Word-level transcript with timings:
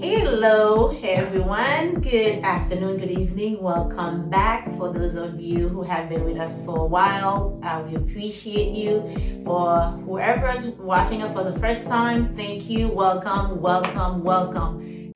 Hello, 0.00 0.96
everyone. 1.02 2.00
Good 2.00 2.42
afternoon, 2.42 2.96
good 2.96 3.10
evening. 3.10 3.60
Welcome 3.60 4.30
back. 4.30 4.64
For 4.78 4.90
those 4.90 5.14
of 5.14 5.38
you 5.38 5.68
who 5.68 5.82
have 5.82 6.08
been 6.08 6.24
with 6.24 6.38
us 6.38 6.64
for 6.64 6.78
a 6.78 6.86
while, 6.86 7.60
uh, 7.62 7.84
we 7.86 7.96
appreciate 7.96 8.72
you. 8.72 9.44
For 9.44 9.78
whoever 10.06 10.48
is 10.56 10.68
watching 10.80 11.22
us 11.22 11.34
for 11.34 11.44
the 11.44 11.52
first 11.58 11.86
time, 11.86 12.34
thank 12.34 12.70
you. 12.70 12.88
Welcome, 12.88 13.60
welcome, 13.60 14.24
welcome. 14.24 15.12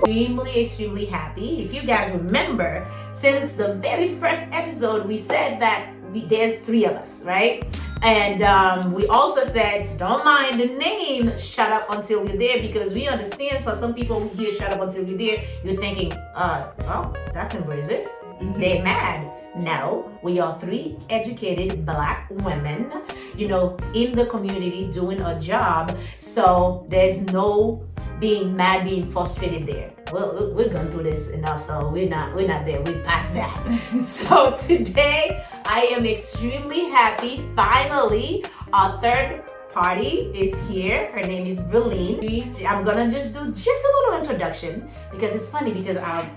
Extremely, 0.00 0.62
extremely 0.62 1.04
happy. 1.04 1.64
If 1.64 1.74
you 1.74 1.82
guys 1.82 2.10
remember, 2.12 2.88
since 3.12 3.52
the 3.52 3.74
very 3.74 4.14
first 4.14 4.44
episode, 4.52 5.06
we 5.06 5.18
said 5.18 5.60
that 5.60 5.97
we 6.12 6.24
there's 6.26 6.64
three 6.64 6.84
of 6.84 6.92
us, 6.92 7.24
right? 7.24 7.64
And 8.02 8.42
um, 8.42 8.92
we 8.92 9.06
also 9.08 9.44
said, 9.44 9.98
don't 9.98 10.24
mind 10.24 10.60
the 10.60 10.66
name 10.66 11.36
Shut 11.36 11.72
Up 11.72 11.92
Until 11.92 12.26
You're 12.26 12.36
There 12.36 12.62
because 12.62 12.94
we 12.94 13.08
understand 13.08 13.64
for 13.64 13.74
some 13.74 13.92
people 13.92 14.20
who 14.20 14.28
hear 14.36 14.54
Shut 14.54 14.72
Up 14.72 14.80
Until 14.80 15.04
You're 15.04 15.18
There, 15.18 15.44
you're 15.64 15.76
thinking, 15.76 16.12
uh, 16.12 16.70
well, 16.78 17.16
that's 17.34 17.54
abrasive. 17.54 18.06
Mm-hmm. 18.40 18.52
They're 18.52 18.82
mad. 18.84 19.32
No, 19.56 20.12
we 20.22 20.38
are 20.38 20.58
three 20.60 20.96
educated 21.10 21.84
black 21.84 22.30
women, 22.30 22.92
you 23.36 23.48
know, 23.48 23.76
in 23.92 24.12
the 24.12 24.26
community 24.26 24.88
doing 24.92 25.20
a 25.20 25.40
job. 25.40 25.96
So 26.18 26.86
there's 26.88 27.22
no 27.32 27.84
being 28.20 28.54
mad, 28.54 28.84
being 28.84 29.10
frustrated 29.10 29.66
there. 29.66 29.90
Well, 30.12 30.52
we're 30.54 30.68
going 30.68 30.90
through 30.90 31.04
this 31.04 31.30
enough, 31.30 31.60
so 31.60 31.88
we're 31.88 32.08
not 32.08 32.34
we're 32.34 32.48
not 32.48 32.64
there. 32.64 32.80
We 32.82 32.94
passed 33.02 33.34
that. 33.34 33.98
so 34.00 34.56
today, 34.56 35.44
I 35.70 35.82
am 35.92 36.06
extremely 36.06 36.88
happy. 36.88 37.44
Finally, 37.54 38.42
our 38.72 38.98
third 39.02 39.44
party 39.70 40.32
is 40.34 40.66
here. 40.66 41.12
Her 41.12 41.20
name 41.20 41.44
is 41.44 41.60
Veline. 41.60 42.64
I'm 42.64 42.84
gonna 42.84 43.10
just 43.10 43.34
do 43.34 43.52
just 43.52 43.68
a 43.68 43.90
little 44.00 44.18
introduction 44.18 44.88
because 45.12 45.34
it's 45.34 45.50
funny 45.50 45.74
because 45.74 45.98
um, 45.98 46.30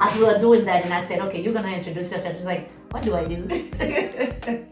as 0.00 0.16
we 0.16 0.24
were 0.24 0.38
doing 0.38 0.64
that, 0.64 0.82
and 0.82 0.94
I 0.94 1.02
said, 1.02 1.20
okay, 1.28 1.42
you're 1.42 1.52
gonna 1.52 1.76
introduce 1.76 2.10
yourself. 2.10 2.36
She's 2.36 2.46
like, 2.46 2.70
what 2.90 3.02
do 3.02 3.14
I 3.14 3.26
do? 3.26 3.36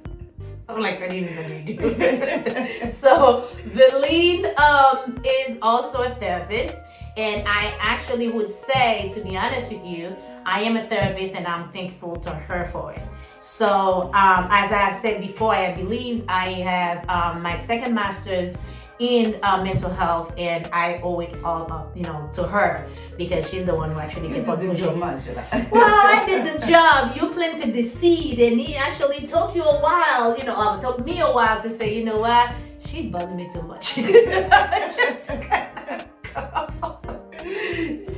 I'm 0.70 0.80
like, 0.80 1.02
I 1.02 1.08
didn't 1.08 1.28
even 1.28 1.64
do. 1.67 2.91
so 2.91 3.50
Veline 3.77 4.58
um, 4.58 5.20
is 5.22 5.58
also 5.61 6.02
a 6.02 6.14
therapist. 6.14 6.80
And 7.16 7.46
I 7.46 7.74
actually 7.78 8.28
would 8.28 8.48
say, 8.48 9.10
to 9.14 9.20
be 9.20 9.36
honest 9.36 9.70
with 9.70 9.84
you, 9.84 10.16
I 10.46 10.62
am 10.62 10.77
a 10.77 10.84
therapist 10.84 11.34
and 11.34 11.46
I'm 11.46 11.70
thankful 11.70 12.16
to 12.20 12.30
her 12.30 12.64
for 12.64 12.92
it. 12.92 13.02
So, 13.38 14.05
um, 14.14 14.48
as 14.50 14.72
I 14.72 14.78
have 14.78 14.94
said 14.94 15.20
before, 15.20 15.55
I 15.55 15.74
believe 15.74 16.24
I 16.28 16.50
have 16.50 17.08
um, 17.10 17.42
my 17.42 17.56
second 17.56 17.94
master's 17.94 18.56
in 18.98 19.38
uh, 19.42 19.62
mental 19.62 19.90
health, 19.90 20.33
and 20.38 20.68
I 20.72 21.00
owe 21.02 21.18
it 21.20 21.36
all 21.42 21.70
up, 21.72 21.96
you 21.96 22.05
know, 22.05 22.30
to 22.34 22.44
her 22.44 22.86
because 23.18 23.48
she's 23.50 23.66
the 23.66 23.74
one 23.74 23.90
who 23.90 23.98
actually 23.98 24.28
kept 24.28 24.48
on 24.48 24.58
pushing. 24.58 24.94
well, 25.00 25.84
I 25.84 26.22
did 26.24 26.60
the 26.60 26.66
job. 26.66 27.16
You 27.16 27.30
planted 27.30 27.74
the 27.74 27.83
seed, 27.83 28.38
and 28.38 28.60
he 28.60 28.77
actually 28.77 29.27
took 29.27 29.56
you 29.56 29.64
a 29.64 29.80
while, 29.80 30.38
you 30.38 30.44
know, 30.44 30.55
uh, 30.55 30.80
took 30.80 31.05
me 31.05 31.20
a 31.20 31.30
while 31.30 31.60
to 31.62 31.68
say, 31.68 31.96
you 31.96 32.05
know 32.05 32.20
what, 32.20 32.55
she 32.78 33.08
bugs 33.08 33.34
me 33.34 33.50
too 33.52 33.62
much. 33.62 33.98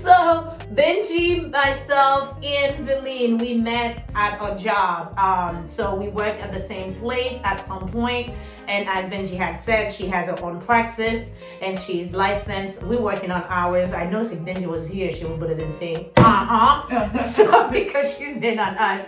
so 0.05 0.55
Benji, 0.75 1.51
myself, 1.51 2.39
and 2.45 2.87
Veline, 2.87 3.41
we 3.41 3.55
met 3.55 4.07
at 4.15 4.39
a 4.39 4.63
job. 4.63 5.17
Um, 5.19 5.67
so 5.67 5.95
we 5.95 6.09
worked 6.09 6.41
at 6.41 6.53
the 6.53 6.59
same 6.59 6.95
place 6.97 7.41
at 7.43 7.59
some 7.59 7.89
point. 7.89 8.35
And 8.69 8.87
as 8.89 9.09
Benji 9.09 9.37
had 9.37 9.57
said, 9.57 9.95
she 9.95 10.07
has 10.09 10.29
her 10.29 10.45
own 10.45 10.61
practice 10.61 11.35
and 11.63 11.79
she's 11.79 12.13
licensed. 12.13 12.83
We're 12.83 13.01
working 13.01 13.31
on 13.31 13.45
hours. 13.49 13.93
I 13.93 14.05
noticed 14.11 14.35
if 14.35 14.41
Benji 14.41 14.67
was 14.67 14.89
here, 14.89 15.15
she 15.15 15.25
would 15.25 15.49
have 15.49 15.59
been 15.59 15.73
saying, 15.73 16.11
uh-huh. 16.17 17.19
so 17.23 17.71
because 17.71 18.17
she's 18.17 18.39
been 18.39 18.59
on 18.59 18.77
us. 18.77 19.07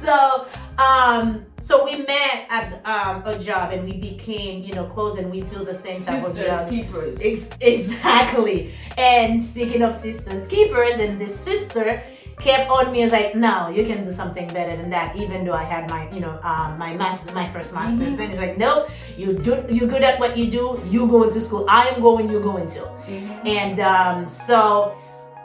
So 0.00 0.46
um 0.78 1.46
so 1.64 1.82
we 1.82 1.96
met 2.02 2.46
at 2.50 2.84
um, 2.84 3.22
a 3.24 3.38
job 3.38 3.72
and 3.72 3.84
we 3.86 3.94
became, 3.96 4.62
you 4.62 4.74
know, 4.74 4.84
close 4.84 5.16
and 5.16 5.30
we 5.30 5.40
do 5.40 5.64
the 5.64 5.72
same 5.72 5.98
type 6.02 6.20
sisters 6.20 6.38
of 6.40 6.46
job. 6.46 6.68
keepers. 6.68 7.18
Ex- 7.22 7.48
exactly. 7.58 8.74
And 8.98 9.42
speaking 9.42 9.80
of 9.80 9.94
sisters 9.94 10.46
keepers, 10.46 10.98
and 10.98 11.18
this 11.18 11.34
sister 11.34 12.02
kept 12.38 12.68
on 12.68 12.92
me 12.92 13.04
as 13.04 13.12
like, 13.12 13.34
no, 13.34 13.70
you 13.70 13.86
can 13.86 14.04
do 14.04 14.12
something 14.12 14.46
better 14.48 14.76
than 14.76 14.90
that. 14.90 15.16
Even 15.16 15.46
though 15.46 15.54
I 15.54 15.62
had 15.62 15.88
my, 15.88 16.10
you 16.12 16.20
know, 16.20 16.38
um, 16.42 16.76
my 16.76 16.94
master, 16.98 17.32
my 17.34 17.50
first 17.50 17.72
master's. 17.72 18.08
Mm-hmm. 18.08 18.16
Then 18.16 18.30
it's 18.32 18.40
like, 18.40 18.58
no, 18.58 18.86
you 19.16 19.32
do, 19.32 19.64
you're 19.70 19.88
good 19.88 20.02
at 20.02 20.20
what 20.20 20.36
you 20.36 20.50
do. 20.50 20.82
You 20.90 21.06
go 21.06 21.22
into 21.22 21.40
school. 21.40 21.64
I 21.66 21.88
am 21.88 22.02
going. 22.02 22.28
You're 22.28 22.42
going 22.42 22.68
to. 22.76 22.80
Mm-hmm. 22.80 23.46
And 23.46 23.80
um, 23.80 24.28
so, 24.28 24.98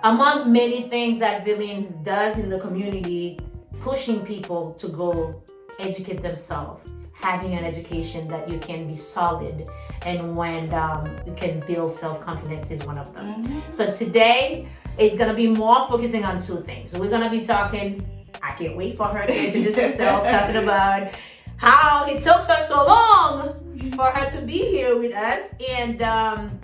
among 0.04 0.52
many 0.52 0.90
things 0.90 1.20
that 1.20 1.46
Veline 1.46 2.04
does 2.04 2.38
in 2.38 2.50
the 2.50 2.60
community, 2.60 3.40
pushing 3.80 4.26
people 4.26 4.74
to 4.74 4.90
go 4.90 5.42
educate 5.80 6.22
themselves 6.22 6.92
having 7.14 7.54
an 7.54 7.66
education 7.66 8.26
that 8.28 8.50
you 8.50 8.58
can 8.60 8.88
be 8.88 8.96
solid 8.96 9.70
and 10.06 10.36
when 10.36 10.74
um, 10.74 11.06
you 11.26 11.34
can 11.34 11.62
build 11.68 11.92
self-confidence 11.92 12.72
is 12.72 12.82
one 12.86 12.98
of 12.98 13.14
them 13.14 13.44
mm-hmm. 13.44 13.60
so 13.72 13.92
today 13.92 14.68
it's 14.98 15.18
going 15.18 15.30
to 15.30 15.36
be 15.36 15.48
more 15.48 15.88
focusing 15.88 16.24
on 16.24 16.42
two 16.42 16.60
things 16.62 16.90
so 16.90 17.00
we're 17.00 17.10
going 17.10 17.22
to 17.22 17.30
be 17.30 17.44
talking 17.44 18.06
i 18.42 18.52
can't 18.54 18.78
wait 18.78 18.96
for 18.96 19.06
her 19.08 19.26
to 19.26 19.46
introduce 19.46 19.76
herself 19.80 20.24
talking 20.24 20.58
about 20.58 21.12
how 21.58 22.06
it 22.08 22.24
took 22.24 22.42
her 22.44 22.60
so 22.62 22.86
long 22.86 23.92
for 23.92 24.06
her 24.12 24.32
to 24.32 24.46
be 24.46 24.60
here 24.60 24.98
with 24.98 25.14
us 25.14 25.54
and 25.70 26.02
um, 26.02 26.58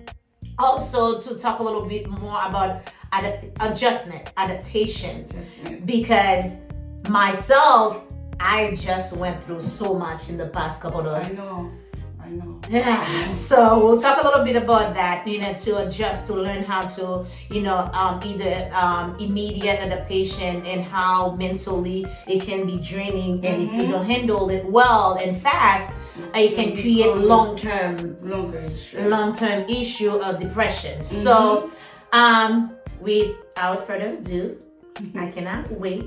also 0.58 1.20
to 1.20 1.38
talk 1.38 1.59
a 1.59 1.64
little 1.64 1.86
bit 1.86 2.09
more 2.09 2.42
about 2.46 2.82
adapt- 3.12 3.46
adjustment 3.59 4.32
adaptation 4.38 5.26
adjustment. 5.26 5.86
because 5.86 6.62
myself 7.09 8.05
I 8.40 8.75
just 8.75 9.16
went 9.18 9.44
through 9.44 9.62
so 9.62 9.94
much 9.94 10.29
in 10.29 10.38
the 10.38 10.47
past 10.47 10.81
couple 10.81 11.01
of. 11.01 11.25
I 11.25 11.29
know. 11.29 11.72
I 12.25 12.29
know. 12.29 12.59
Yeah. 12.69 13.03
So 13.28 13.85
we'll 13.85 14.00
talk 14.00 14.22
a 14.22 14.25
little 14.25 14.44
bit 14.44 14.56
about 14.56 14.96
that, 14.96 15.28
you 15.28 15.40
know, 15.40 15.53
to 15.53 15.85
adjust, 15.85 16.25
to 16.28 16.34
learn 16.34 16.63
how 16.63 16.81
to, 16.97 17.25
you 17.50 17.62
know, 17.62 17.78
um, 17.94 18.19
either 18.25 18.72
um, 18.73 19.16
immediate 19.19 19.79
adaptation 19.79 20.66
and 20.66 20.84
how 20.84 21.35
mentally 21.35 22.06
it 22.28 22.41
can 22.41 22.66
be 22.66 22.79
draining, 22.79 23.41
mm-hmm. 23.41 23.46
and 23.46 23.63
if 23.63 23.73
you 23.73 23.81
mm-hmm. 23.81 23.91
don't 23.91 24.06
handle 24.06 24.50
it 24.50 24.66
well 24.66 25.17
and 25.22 25.38
fast, 25.38 25.94
it 26.34 26.56
can 26.56 26.73
create 26.73 27.16
long 27.16 27.57
term, 27.57 28.17
long 28.23 29.35
term 29.35 29.69
issue 29.69 30.17
of 30.17 30.40
depression. 30.40 31.00
Mm-hmm. 31.00 31.23
So, 31.23 31.72
um, 32.12 32.75
without 33.00 33.85
further 33.85 34.17
ado, 34.17 34.57
I 35.16 35.29
cannot 35.29 35.69
wait 35.72 36.06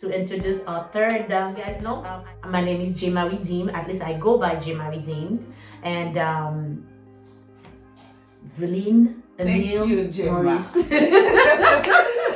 to 0.00 0.08
introduce 0.08 0.64
our 0.64 0.88
third 0.92 1.30
um, 1.30 1.54
guys 1.54 1.82
know 1.82 2.02
um, 2.06 2.24
my 2.50 2.64
name 2.64 2.80
is 2.80 2.98
Jema 2.98 3.30
Redeem 3.30 3.68
at 3.68 3.86
least 3.86 4.00
I 4.02 4.14
go 4.16 4.38
by 4.38 4.56
Jema 4.56 4.88
Redeemed 4.88 5.44
and 5.82 6.16
um 6.16 6.86
Veline 8.58 9.16
Thank 9.40 9.66
you, 9.66 10.08
Jema. 10.08 10.58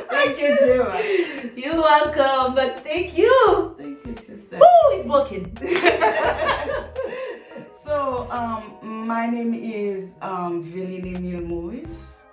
thank 0.09 0.39
you, 0.39 0.57
Jema. 0.57 1.55
You're 1.55 1.75
welcome, 1.75 2.55
but 2.55 2.79
thank 2.79 3.15
you. 3.15 3.75
Thank 3.77 4.03
you, 4.07 4.15
sister. 4.15 4.57
Woo, 4.57 4.65
it's 4.89 5.05
working. 5.05 5.55
so, 7.79 8.27
um, 8.31 8.73
my 8.81 9.27
name 9.27 9.53
is 9.53 10.13
um, 10.23 10.63
Veline 10.63 11.15
Emile 11.15 11.41
Maurice. 11.41 12.25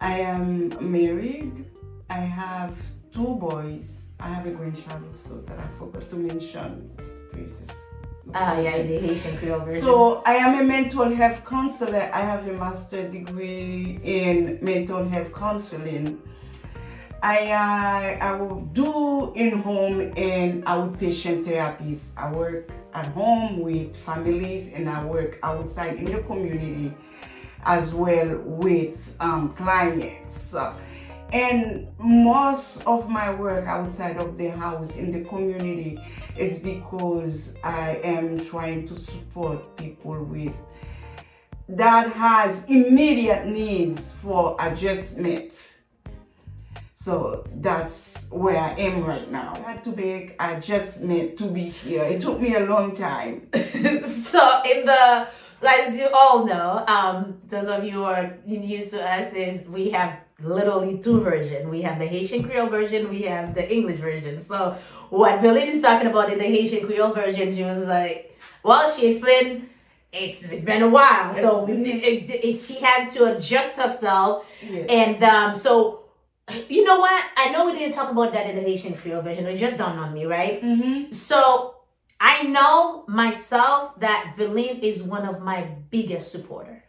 I 0.00 0.20
am 0.20 0.68
married. 0.80 1.64
I 2.08 2.20
have 2.20 2.80
two 3.12 3.34
boys 3.34 4.01
I 4.22 4.28
have 4.28 4.46
a 4.46 4.50
grandchild 4.50 5.02
also 5.04 5.40
that 5.42 5.58
I 5.58 5.66
forgot 5.78 6.02
to 6.02 6.16
mention. 6.16 6.90
Ah, 8.32 8.56
yeah, 8.60 8.80
the 8.82 8.98
Haitian 9.00 9.36
Creole 9.36 9.60
version. 9.60 9.80
So 9.82 10.22
I 10.24 10.34
am 10.34 10.60
a 10.60 10.64
mental 10.64 11.12
health 11.12 11.44
counselor. 11.44 12.08
I 12.14 12.20
have 12.20 12.46
a 12.46 12.52
master 12.52 13.08
degree 13.08 13.98
in 14.04 14.60
mental 14.62 15.04
health 15.08 15.34
counseling. 15.34 16.22
I 17.20 17.50
uh, 17.50 18.24
I 18.24 18.34
will 18.40 18.60
do 18.72 19.32
in 19.34 19.58
home 19.58 20.12
and 20.16 20.64
outpatient 20.66 21.44
therapies. 21.44 22.16
I 22.16 22.30
work 22.30 22.70
at 22.94 23.06
home 23.06 23.58
with 23.58 23.96
families 23.96 24.72
and 24.72 24.88
I 24.88 25.04
work 25.04 25.40
outside 25.42 25.96
in 25.96 26.04
the 26.04 26.22
community 26.22 26.94
as 27.64 27.92
well 27.92 28.38
with 28.38 29.16
um, 29.18 29.52
clients. 29.54 30.54
Uh, 30.54 30.74
and 31.32 31.88
most 31.98 32.86
of 32.86 33.08
my 33.08 33.34
work 33.34 33.66
outside 33.66 34.18
of 34.18 34.36
the 34.36 34.48
house 34.48 34.96
in 34.96 35.12
the 35.12 35.26
community 35.28 35.98
is 36.36 36.58
because 36.58 37.56
I 37.64 38.00
am 38.04 38.38
trying 38.38 38.86
to 38.86 38.94
support 38.94 39.76
people 39.76 40.24
with 40.24 40.54
that 41.68 42.12
has 42.12 42.68
immediate 42.68 43.46
needs 43.46 44.12
for 44.14 44.56
adjustment. 44.60 45.78
So 46.92 47.46
that's 47.56 48.30
where 48.30 48.58
I 48.58 48.74
am 48.78 49.04
right 49.04 49.30
now. 49.30 49.54
Not 49.54 49.82
too 49.82 49.92
big. 49.92 50.36
I 50.38 50.60
just 50.60 51.00
meant 51.00 51.38
to 51.38 51.44
be 51.44 51.64
here. 51.64 52.04
It 52.04 52.20
took 52.20 52.40
me 52.40 52.54
a 52.54 52.66
long 52.66 52.94
time. 52.94 53.48
so 53.54 54.62
in 54.64 54.86
the 54.86 55.28
as 55.64 55.96
you 55.96 56.08
all 56.12 56.44
know, 56.44 56.84
um, 56.88 57.40
those 57.46 57.68
of 57.68 57.84
you 57.84 57.92
who 57.92 58.04
are 58.04 58.36
used 58.46 58.92
to 58.92 59.08
us 59.08 59.32
is 59.32 59.68
we 59.68 59.90
have 59.90 60.18
literally 60.40 60.98
two 60.98 61.20
versions. 61.20 61.66
We 61.68 61.82
have 61.82 61.98
the 61.98 62.06
Haitian 62.06 62.44
Creole 62.44 62.68
version, 62.68 63.08
we 63.08 63.22
have 63.22 63.54
the 63.54 63.70
English 63.72 64.00
version. 64.00 64.42
So 64.42 64.76
what 65.10 65.40
Veline 65.40 65.66
is 65.66 65.82
talking 65.82 66.08
about 66.08 66.32
in 66.32 66.38
the 66.38 66.44
Haitian 66.44 66.86
Creole 66.86 67.12
version, 67.12 67.54
she 67.54 67.62
was 67.62 67.80
like, 67.80 68.38
well, 68.62 68.90
she 68.90 69.08
explained 69.08 69.68
it's 70.12 70.42
it's 70.42 70.64
been 70.64 70.82
a 70.82 70.88
while, 70.88 71.34
so 71.34 71.66
it's, 71.68 72.26
it's, 72.28 72.66
she 72.66 72.78
had 72.84 73.10
to 73.12 73.34
adjust 73.34 73.78
herself, 73.78 74.46
yes. 74.62 74.86
and 74.90 75.22
um, 75.22 75.54
so 75.54 76.02
you 76.68 76.84
know 76.84 77.00
what? 77.00 77.24
I 77.34 77.50
know 77.50 77.64
we 77.64 77.72
didn't 77.72 77.94
talk 77.94 78.10
about 78.10 78.32
that 78.34 78.46
in 78.48 78.56
the 78.56 78.62
Haitian 78.62 78.94
Creole 78.94 79.22
version. 79.22 79.46
It 79.46 79.56
just 79.56 79.78
dawned 79.78 79.98
on 79.98 80.12
me, 80.12 80.26
right? 80.26 80.62
Mm-hmm. 80.62 81.12
So 81.12 81.76
I 82.20 82.42
know 82.42 83.04
myself 83.08 83.98
that 84.00 84.34
Veline 84.36 84.80
is 84.80 85.02
one 85.02 85.24
of 85.24 85.40
my 85.40 85.62
biggest 85.90 86.30
supporters. 86.30 86.81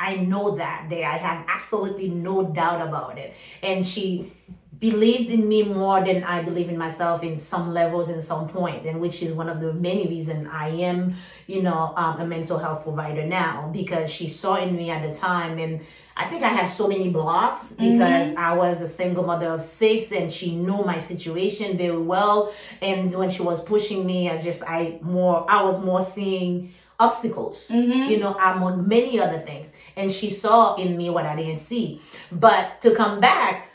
I 0.00 0.16
know 0.16 0.56
that. 0.56 0.86
They, 0.88 1.04
I 1.04 1.18
have 1.18 1.44
absolutely 1.46 2.08
no 2.08 2.42
doubt 2.42 2.80
about 2.80 3.18
it. 3.18 3.34
And 3.62 3.84
she 3.84 4.32
believed 4.80 5.30
in 5.30 5.46
me 5.46 5.62
more 5.62 6.02
than 6.02 6.24
I 6.24 6.42
believe 6.42 6.70
in 6.70 6.78
myself 6.78 7.22
in 7.22 7.36
some 7.36 7.74
levels 7.74 8.08
in 8.08 8.22
some 8.22 8.48
point, 8.48 8.86
and 8.86 8.98
which 8.98 9.22
is 9.22 9.34
one 9.34 9.50
of 9.50 9.60
the 9.60 9.74
many 9.74 10.08
reasons 10.08 10.48
I 10.50 10.68
am, 10.68 11.16
you 11.46 11.60
know, 11.60 11.92
um, 11.96 12.18
a 12.18 12.26
mental 12.26 12.58
health 12.58 12.82
provider 12.84 13.26
now 13.26 13.68
because 13.74 14.10
she 14.10 14.26
saw 14.26 14.56
in 14.56 14.74
me 14.74 14.88
at 14.88 15.02
the 15.02 15.16
time 15.16 15.58
and 15.58 15.82
I 16.16 16.24
think 16.24 16.42
I 16.42 16.48
have 16.48 16.68
so 16.68 16.86
many 16.86 17.08
blocks 17.08 17.72
because 17.72 18.28
mm-hmm. 18.28 18.38
I 18.38 18.52
was 18.52 18.82
a 18.82 18.88
single 18.88 19.24
mother 19.24 19.48
of 19.48 19.62
six 19.62 20.12
and 20.12 20.30
she 20.30 20.54
knew 20.54 20.82
my 20.84 20.98
situation 20.98 21.78
very 21.78 21.96
well. 21.96 22.52
And 22.82 23.14
when 23.14 23.30
she 23.30 23.40
was 23.40 23.62
pushing 23.62 24.06
me, 24.06 24.28
as 24.28 24.44
just 24.44 24.62
I 24.66 24.98
more 25.00 25.46
I 25.48 25.62
was 25.62 25.82
more 25.82 26.02
seeing 26.02 26.74
obstacles, 27.00 27.68
mm-hmm. 27.72 28.10
you 28.10 28.18
know, 28.18 28.34
among 28.34 28.86
many 28.86 29.18
other 29.18 29.38
things. 29.38 29.72
And 29.96 30.12
she 30.12 30.30
saw 30.30 30.76
in 30.76 30.96
me 30.96 31.10
what 31.10 31.26
I 31.26 31.34
didn't 31.34 31.56
see. 31.56 32.00
But 32.30 32.80
to 32.82 32.94
come 32.94 33.18
back, 33.18 33.70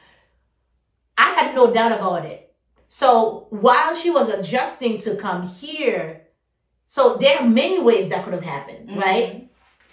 I 1.17 1.31
had 1.31 1.55
no 1.55 1.73
doubt 1.73 1.91
about 1.91 2.25
it. 2.25 2.53
So 2.87 3.47
while 3.49 3.95
she 3.95 4.11
was 4.11 4.29
adjusting 4.29 4.99
to 4.99 5.15
come 5.15 5.43
here, 5.43 6.27
so 6.85 7.17
there 7.17 7.39
are 7.39 7.47
many 7.47 7.79
ways 7.79 8.09
that 8.09 8.23
could 8.23 8.33
have 8.33 8.43
happened, 8.43 8.89
mm-hmm. 8.89 8.99
right? 8.99 9.49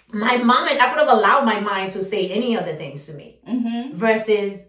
My 0.09 0.37
mind, 0.37 0.79
I 0.79 0.89
could 0.89 0.99
have 0.99 1.17
allowed 1.17 1.43
my 1.43 1.59
mind 1.59 1.91
to 1.93 2.03
say 2.03 2.29
any 2.29 2.55
other 2.55 2.75
things 2.75 3.07
to 3.07 3.13
me 3.13 3.39
mm-hmm. 3.47 3.95
versus, 3.95 4.61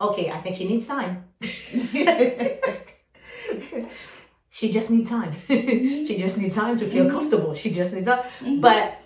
okay, 0.00 0.30
I 0.30 0.40
think 0.40 0.56
she 0.56 0.66
needs 0.66 0.88
time. 0.88 1.24
she 4.54 4.70
just 4.70 4.90
needs 4.90 5.08
time. 5.08 5.32
she 5.48 6.18
just 6.18 6.36
needs 6.36 6.54
time 6.54 6.76
to 6.76 6.86
feel 6.86 7.06
mm-hmm. 7.06 7.16
comfortable. 7.16 7.54
She 7.54 7.70
just 7.70 7.94
needs 7.94 8.06
time. 8.06 8.18
Mm-hmm. 8.18 8.60
But 8.60 8.98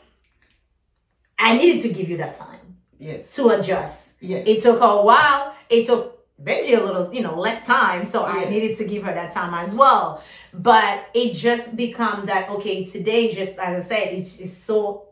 I 1.39 1.57
needed 1.57 1.83
to 1.83 1.95
give 1.95 2.11
you 2.11 2.17
that 2.17 2.35
time. 2.35 2.79
Yes. 2.99 3.33
To 3.37 3.51
adjust. 3.51 4.15
Yes. 4.21 4.43
It 4.45 4.61
took 4.61 4.81
a 4.81 5.03
while. 5.03 5.55
It 5.71 5.87
took 5.87 6.27
Benji 6.43 6.77
a 6.77 6.83
little, 6.83 7.15
you 7.15 7.23
know, 7.23 7.39
less 7.39 7.65
time. 7.65 8.05
So 8.05 8.27
yes. 8.27 8.45
I 8.45 8.51
needed 8.51 8.77
to 8.79 8.87
give 8.87 9.05
her 9.05 9.15
that 9.15 9.33
time 9.33 9.55
as 9.55 9.73
well. 9.73 10.21
But 10.53 11.07
it 11.15 11.33
just 11.35 11.77
become 11.77 12.27
that, 12.27 12.51
okay, 12.51 12.85
today, 12.85 13.33
just 13.33 13.57
as 13.61 13.85
I 13.85 13.89
said, 13.89 14.15
it's, 14.15 14.41
it's 14.41 14.53
so, 14.53 15.11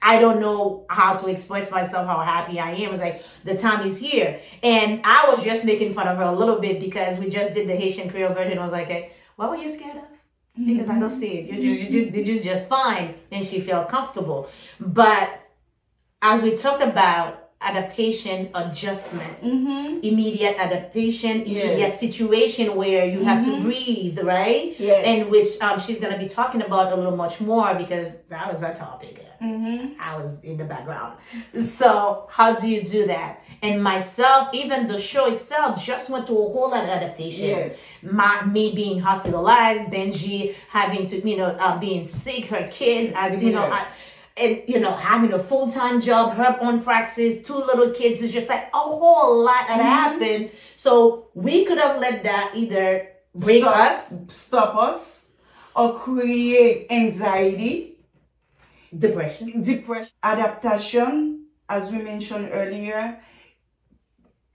I 0.00 0.20
don't 0.20 0.40
know 0.40 0.86
how 0.88 1.16
to 1.16 1.26
express 1.26 1.72
myself, 1.72 2.06
how 2.06 2.20
happy 2.20 2.60
I 2.60 2.70
am. 2.70 2.92
It's 2.92 3.00
like 3.00 3.24
the 3.42 3.58
time 3.58 3.84
is 3.84 3.98
here. 3.98 4.38
And 4.62 5.00
I 5.02 5.28
was 5.28 5.42
just 5.42 5.64
making 5.64 5.92
fun 5.92 6.06
of 6.06 6.18
her 6.18 6.22
a 6.22 6.32
little 6.32 6.60
bit 6.60 6.78
because 6.78 7.18
we 7.18 7.28
just 7.28 7.52
did 7.52 7.68
the 7.68 7.74
Haitian 7.74 8.10
Creole 8.10 8.32
version. 8.32 8.56
I 8.56 8.62
was 8.62 8.70
like, 8.70 8.86
hey, 8.86 9.10
what 9.40 9.48
were 9.48 9.56
you 9.56 9.70
scared 9.70 9.96
of? 9.96 10.02
Because 10.54 10.90
I 10.90 10.98
don't 10.98 11.08
mm-hmm. 11.08 11.18
see 11.18 11.38
it. 11.38 11.46
You're, 11.46 11.62
you're, 11.62 12.08
you're, 12.08 12.24
you're 12.24 12.44
just 12.44 12.68
fine. 12.68 13.14
And 13.32 13.42
she 13.42 13.58
felt 13.58 13.88
comfortable. 13.88 14.50
But 14.78 15.30
as 16.20 16.42
we 16.42 16.54
talked 16.54 16.82
about, 16.82 17.49
adaptation 17.62 18.48
adjustment 18.54 19.42
mm-hmm. 19.42 20.00
immediate 20.02 20.56
adaptation 20.58 21.42
immediate 21.42 21.78
yes. 21.78 22.00
situation 22.00 22.74
where 22.74 23.04
you 23.04 23.18
mm-hmm. 23.18 23.26
have 23.26 23.44
to 23.44 23.50
mm-hmm. 23.50 23.64
breathe 23.64 24.18
right 24.20 24.74
yes. 24.78 25.04
and 25.04 25.30
which 25.30 25.60
um, 25.60 25.78
she's 25.78 26.00
going 26.00 26.12
to 26.12 26.18
be 26.18 26.26
talking 26.26 26.62
about 26.62 26.90
a 26.90 26.96
little 26.96 27.16
much 27.16 27.38
more 27.38 27.74
because 27.74 28.16
that 28.30 28.50
was 28.50 28.62
our 28.62 28.74
topic 28.74 29.26
mm-hmm. 29.42 29.92
i 30.00 30.16
was 30.16 30.40
in 30.40 30.56
the 30.56 30.64
background 30.64 31.18
so 31.62 32.26
how 32.30 32.54
do 32.54 32.66
you 32.66 32.82
do 32.82 33.06
that 33.06 33.42
and 33.60 33.82
myself 33.82 34.48
even 34.54 34.86
the 34.86 34.98
show 34.98 35.30
itself 35.30 35.84
just 35.84 36.08
went 36.08 36.26
through 36.26 36.38
a 36.38 36.52
whole 36.52 36.70
lot 36.70 36.84
of 36.84 36.88
adaptation 36.88 37.44
yes 37.44 37.98
my 38.02 38.42
me 38.46 38.74
being 38.74 38.98
hospitalized 38.98 39.92
benji 39.92 40.54
having 40.70 41.04
to 41.04 41.28
you 41.28 41.36
know 41.36 41.48
uh, 41.60 41.78
being 41.78 42.06
sick 42.06 42.46
her 42.46 42.66
kids 42.68 43.12
as 43.14 43.42
you 43.42 43.52
know 43.52 43.64
I, 43.64 43.86
and 44.40 44.62
you 44.66 44.80
know 44.80 44.92
having 44.92 45.32
a 45.32 45.38
full-time 45.38 46.00
job 46.00 46.34
her 46.34 46.56
own 46.60 46.82
practice 46.82 47.42
two 47.46 47.54
little 47.54 47.90
kids 47.90 48.22
is 48.22 48.32
just 48.32 48.48
like 48.48 48.68
a 48.72 48.78
whole 48.78 49.44
lot 49.44 49.66
that 49.68 49.78
mm-hmm. 49.78 49.82
happened. 49.82 50.50
So 50.76 51.28
we 51.34 51.64
could 51.64 51.78
have 51.78 52.00
let 52.00 52.24
that 52.24 52.52
either 52.56 53.08
break 53.34 53.62
stop, 53.62 53.76
us. 53.76 54.14
stop 54.28 54.76
us 54.76 55.34
or 55.76 55.98
create 55.98 56.86
anxiety 56.90 57.98
depression. 58.96 59.62
Depression 59.62 60.12
adaptation 60.22 61.46
as 61.68 61.90
we 61.90 61.98
mentioned 61.98 62.48
earlier. 62.52 63.20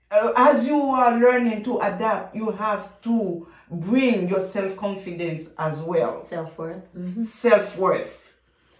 Uh, 0.08 0.32
as 0.36 0.66
you 0.66 0.76
are 0.76 1.18
learning 1.18 1.64
to 1.64 1.78
adapt 1.78 2.34
you 2.34 2.50
have 2.50 3.00
to 3.02 3.46
bring 3.70 4.28
your 4.28 4.40
self-confidence 4.40 5.52
as 5.58 5.80
well. 5.82 6.22
Self-worth. 6.22 6.94
Mm-hmm. 6.94 7.22
self-worth 7.24 8.25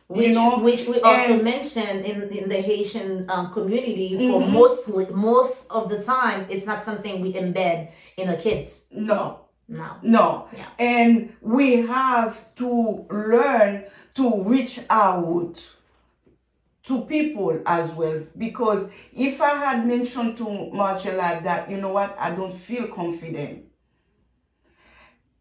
which, 0.09 0.29
you 0.29 0.35
know, 0.35 0.59
which 0.59 0.87
we 0.87 1.01
also 1.01 1.43
mentioned 1.43 2.05
in, 2.05 2.23
in 2.31 2.49
the 2.49 2.61
Haitian 2.61 3.29
um, 3.29 3.53
community 3.53 4.13
mm-hmm. 4.13 4.31
for 4.31 4.47
mostly 4.47 5.07
most 5.11 5.71
of 5.71 5.89
the 5.89 6.03
time 6.03 6.47
it's 6.49 6.65
not 6.65 6.85
something 6.85 7.21
we 7.21 7.33
embed 7.33 7.91
in 8.17 8.29
the 8.29 8.37
kids. 8.37 8.87
No. 8.93 9.41
No. 9.69 9.97
No. 10.03 10.49
Yeah. 10.57 10.69
And 10.79 11.35
we 11.41 11.83
have 11.87 12.55
to 12.57 13.07
learn 13.11 13.85
to 14.15 14.45
reach 14.45 14.81
out 14.89 15.73
to 16.85 17.05
people 17.07 17.61
as 17.67 17.93
well 17.95 18.23
because 18.39 18.91
if 19.13 19.41
I 19.41 19.57
had 19.57 19.87
mentioned 19.87 20.37
to 20.39 20.71
Marcella 20.71 21.41
that 21.43 21.69
you 21.69 21.79
know 21.79 21.91
what 21.91 22.17
I 22.17 22.31
don't 22.31 22.55
feel 22.55 22.87
confident 22.87 23.65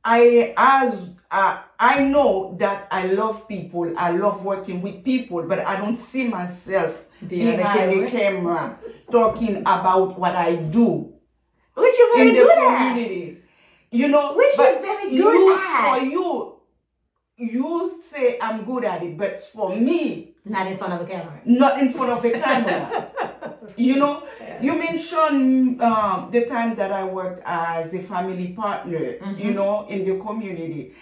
I 0.05 0.53
as 0.55 1.09
uh, 1.31 1.61
I 1.79 2.05
know 2.05 2.55
that 2.59 2.87
I 2.91 3.07
love 3.07 3.47
people. 3.47 3.91
I 3.97 4.11
love 4.11 4.45
working 4.45 4.81
with 4.81 5.03
people, 5.03 5.43
but 5.43 5.59
I 5.59 5.77
don't 5.77 5.97
see 5.97 6.27
myself 6.27 7.03
behind, 7.27 7.57
behind 7.57 7.91
the 7.91 8.11
camera 8.11 8.79
talking 9.11 9.57
about 9.61 10.19
what 10.19 10.35
I 10.35 10.55
do. 10.55 11.11
Which 11.73 11.95
you're 11.97 12.15
very 12.15 12.29
in 12.29 12.35
the 12.35 12.53
community. 12.53 13.29
At. 13.29 13.37
You 13.91 14.07
know, 14.09 14.35
which 14.35 14.51
is 14.51 14.81
very 14.81 15.09
good 15.09 15.17
you, 15.17 15.57
at. 15.59 15.97
For 15.97 16.05
you, 16.05 16.55
you 17.37 18.01
say 18.03 18.37
I'm 18.39 18.63
good 18.63 18.85
at 18.85 19.03
it, 19.03 19.17
but 19.17 19.41
for 19.41 19.75
me, 19.75 20.35
not 20.45 20.67
in 20.67 20.77
front 20.77 20.93
of 20.93 21.01
a 21.01 21.05
camera. 21.05 21.41
Not 21.45 21.81
in 21.81 21.91
front 21.91 22.11
of 22.11 22.23
a 22.23 22.31
camera. 22.31 23.11
you 23.75 23.97
know, 23.97 24.23
you 24.61 24.77
mentioned 24.77 25.81
um, 25.81 26.29
the 26.31 26.45
time 26.45 26.75
that 26.75 26.91
I 26.91 27.03
worked 27.03 27.41
as 27.45 27.93
a 27.93 27.99
family 27.99 28.53
partner, 28.53 28.99
mm-hmm. 28.99 29.39
you 29.39 29.51
know, 29.51 29.87
in 29.87 30.05
the 30.05 30.23
community. 30.23 30.93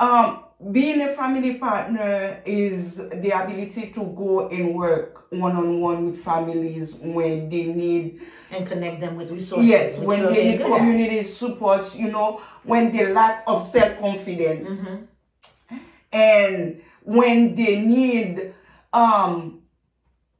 Um, 0.00 0.44
being 0.72 1.00
a 1.02 1.08
family 1.14 1.58
partner 1.58 2.40
is 2.44 3.08
the 3.10 3.30
ability 3.30 3.92
to 3.92 4.04
go 4.16 4.48
and 4.48 4.74
work 4.74 5.26
one 5.30 5.56
on 5.56 5.80
one 5.80 6.10
with 6.10 6.20
families 6.20 6.94
when 6.96 7.48
they 7.48 7.64
need 7.64 8.20
and 8.52 8.66
connect 8.66 9.00
them 9.00 9.16
with 9.16 9.30
resources. 9.30 9.66
Yes, 9.66 9.98
when 9.98 10.26
they 10.26 10.56
need 10.56 10.60
community 10.60 11.20
at. 11.20 11.26
support, 11.26 11.94
you 11.96 12.10
know, 12.10 12.40
when 12.62 12.92
they 12.92 13.12
lack 13.12 13.44
of 13.46 13.66
self 13.66 13.98
confidence, 13.98 14.70
mm-hmm. 14.70 15.76
and 16.12 16.82
when 17.02 17.54
they 17.54 17.80
need 17.80 18.54
um 18.92 19.60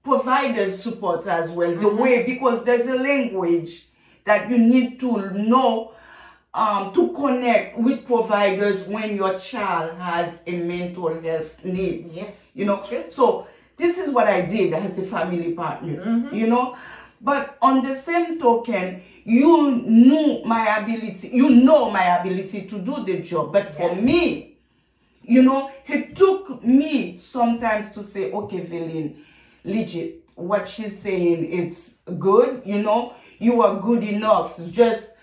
providers 0.04 0.80
support 0.80 1.26
as 1.26 1.50
well 1.50 1.70
mm-hmm. 1.70 1.80
the 1.80 1.88
way 1.88 2.24
because 2.26 2.64
there's 2.64 2.86
a 2.86 2.94
language 2.94 3.86
that 4.24 4.48
you 4.48 4.58
need 4.58 5.00
to 5.00 5.30
know 5.32 5.92
um, 6.52 6.92
to 6.94 7.12
connect 7.12 7.76
with 7.78 8.06
providers 8.06 8.86
when 8.86 9.16
your 9.16 9.36
child 9.38 9.96
has 9.98 10.42
a 10.46 10.56
mental 10.58 11.20
health 11.20 11.64
needs 11.64 12.16
yes 12.16 12.52
you 12.54 12.64
know 12.64 12.84
sure. 12.88 13.08
so 13.08 13.48
this 13.76 13.98
is 13.98 14.12
what 14.12 14.28
i 14.28 14.40
did 14.42 14.72
as 14.72 14.98
a 14.98 15.02
family 15.02 15.52
partner 15.52 15.96
mm-hmm. 16.04 16.34
you 16.34 16.46
know 16.46 16.76
but 17.20 17.56
on 17.62 17.82
the 17.82 17.94
same 17.94 18.38
token 18.38 19.02
you 19.24 19.82
knew 19.86 20.42
my 20.44 20.78
ability 20.78 21.28
you 21.32 21.50
know 21.50 21.90
my 21.90 22.18
ability 22.20 22.66
to 22.66 22.78
do 22.78 23.04
the 23.04 23.20
job 23.22 23.52
but 23.52 23.68
for 23.70 23.90
yes. 23.90 24.02
me 24.02 24.54
you 25.26 25.42
know, 25.42 25.72
it 25.86 26.16
took 26.16 26.62
me 26.62 27.16
sometimes 27.16 27.90
to 27.90 28.02
say, 28.02 28.30
okay, 28.30 28.60
Veline, 28.60 29.16
legit, 29.64 30.20
what 30.34 30.68
she's 30.68 30.98
saying 30.98 31.44
is 31.44 32.02
good, 32.18 32.62
you 32.64 32.82
know. 32.82 33.14
you 33.38 33.60
are 33.62 33.80
good 33.80 34.02
enough. 34.04 34.58
Just 34.70 35.16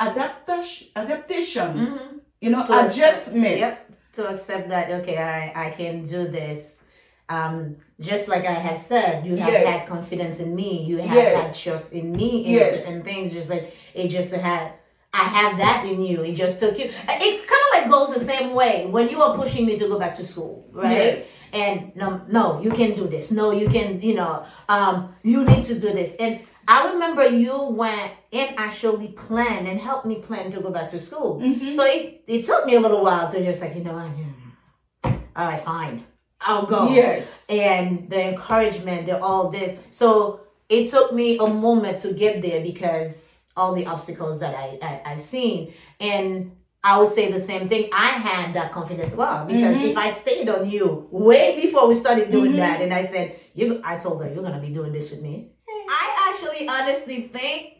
adaptation, 0.00 0.88
adaptation. 0.96 1.68
Mm-hmm. 1.78 2.18
You 2.40 2.50
know, 2.50 2.66
To 2.66 2.72
accept- 2.72 2.96
adjustment. 2.96 3.58
Yep. 3.58 3.90
To 4.14 4.28
accept 4.28 4.68
that, 4.68 4.90
okay, 5.00 5.16
right, 5.16 5.52
I 5.56 5.70
can 5.70 6.02
do 6.02 6.26
this. 6.28 6.82
Um, 7.28 7.76
just 8.00 8.28
like 8.28 8.44
I 8.44 8.52
have 8.52 8.76
said, 8.76 9.24
you 9.24 9.36
have 9.36 9.52
Yes. 9.52 9.80
had 9.80 9.88
confidence 9.88 10.40
in 10.40 10.54
me. 10.54 10.82
You 10.84 10.98
have 10.98 11.14
Yes. 11.16 11.56
had 11.56 11.62
trust 11.62 11.92
in 11.94 12.12
me 12.14 12.44
in 12.44 12.50
Yes. 12.52 12.84
certain 12.84 13.02
things. 13.02 13.32
Just 13.32 13.48
like 13.48 13.72
it 13.94 14.08
just 14.08 14.34
had, 14.34 14.72
I 15.14 15.24
have 15.24 15.58
that 15.58 15.84
in 15.84 16.02
you. 16.02 16.22
It 16.22 16.34
just 16.34 16.58
took 16.58 16.78
you. 16.78 16.86
It 16.86 16.94
kind 17.02 17.10
of 17.10 17.70
like 17.74 17.90
goes 17.90 18.14
the 18.14 18.20
same 18.20 18.54
way 18.54 18.86
when 18.86 19.08
you 19.08 19.20
are 19.22 19.36
pushing 19.36 19.66
me 19.66 19.78
to 19.78 19.86
go 19.86 19.98
back 19.98 20.14
to 20.16 20.24
school, 20.24 20.66
right? 20.72 20.90
Yes. 20.90 21.44
And 21.52 21.94
no, 21.94 22.22
no, 22.28 22.62
you 22.62 22.70
can 22.70 22.94
do 22.94 23.06
this. 23.06 23.30
No, 23.30 23.50
you 23.50 23.68
can, 23.68 24.00
you 24.00 24.14
know, 24.14 24.46
um, 24.70 25.14
you 25.22 25.44
need 25.44 25.64
to 25.64 25.78
do 25.78 25.92
this. 25.92 26.14
And 26.16 26.40
I 26.66 26.92
remember 26.92 27.28
you 27.28 27.60
went 27.62 28.12
and 28.32 28.54
actually 28.56 29.08
planned 29.08 29.68
and 29.68 29.78
helped 29.78 30.06
me 30.06 30.16
plan 30.16 30.50
to 30.52 30.60
go 30.60 30.70
back 30.70 30.88
to 30.90 30.98
school. 30.98 31.40
Mm-hmm. 31.40 31.72
So 31.74 31.84
it, 31.84 32.22
it 32.26 32.44
took 32.46 32.64
me 32.64 32.76
a 32.76 32.80
little 32.80 33.02
while 33.02 33.30
to 33.30 33.44
just 33.44 33.60
like, 33.60 33.74
you 33.76 33.84
know 33.84 33.94
what, 33.94 35.12
all 35.34 35.46
right, 35.46 35.60
fine, 35.60 36.06
I'll 36.40 36.66
go. 36.66 36.88
Yes. 36.88 37.46
And 37.48 38.08
the 38.08 38.30
encouragement, 38.30 39.06
the 39.06 39.20
all 39.20 39.50
this. 39.50 39.78
So 39.90 40.40
it 40.68 40.90
took 40.90 41.12
me 41.12 41.38
a 41.38 41.46
moment 41.46 42.00
to 42.00 42.12
get 42.12 42.42
there 42.42 42.62
because 42.62 43.31
all 43.56 43.74
the 43.74 43.86
obstacles 43.86 44.40
that 44.40 44.54
I, 44.54 44.78
I 44.82 45.12
I've 45.12 45.20
seen. 45.20 45.74
And 46.00 46.56
I 46.84 46.98
would 46.98 47.08
say 47.08 47.30
the 47.30 47.40
same 47.40 47.68
thing. 47.68 47.90
I 47.92 48.08
had 48.08 48.54
that 48.54 48.72
confidence 48.72 49.12
as 49.12 49.16
well 49.16 49.46
because 49.46 49.76
mm-hmm. 49.76 49.84
if 49.84 49.96
I 49.96 50.10
stayed 50.10 50.48
on 50.48 50.68
you 50.68 51.06
way 51.10 51.60
before 51.60 51.86
we 51.86 51.94
started 51.94 52.30
doing 52.30 52.52
mm-hmm. 52.52 52.58
that, 52.58 52.80
and 52.80 52.92
I 52.92 53.04
said, 53.04 53.38
"You," 53.54 53.80
I 53.84 53.98
told 53.98 54.22
her, 54.22 54.32
"You're 54.32 54.42
gonna 54.42 54.60
be 54.60 54.70
doing 54.70 54.92
this 54.92 55.10
with 55.10 55.22
me." 55.22 55.52
I 55.68 56.32
actually, 56.32 56.66
honestly 56.66 57.28
think 57.32 57.78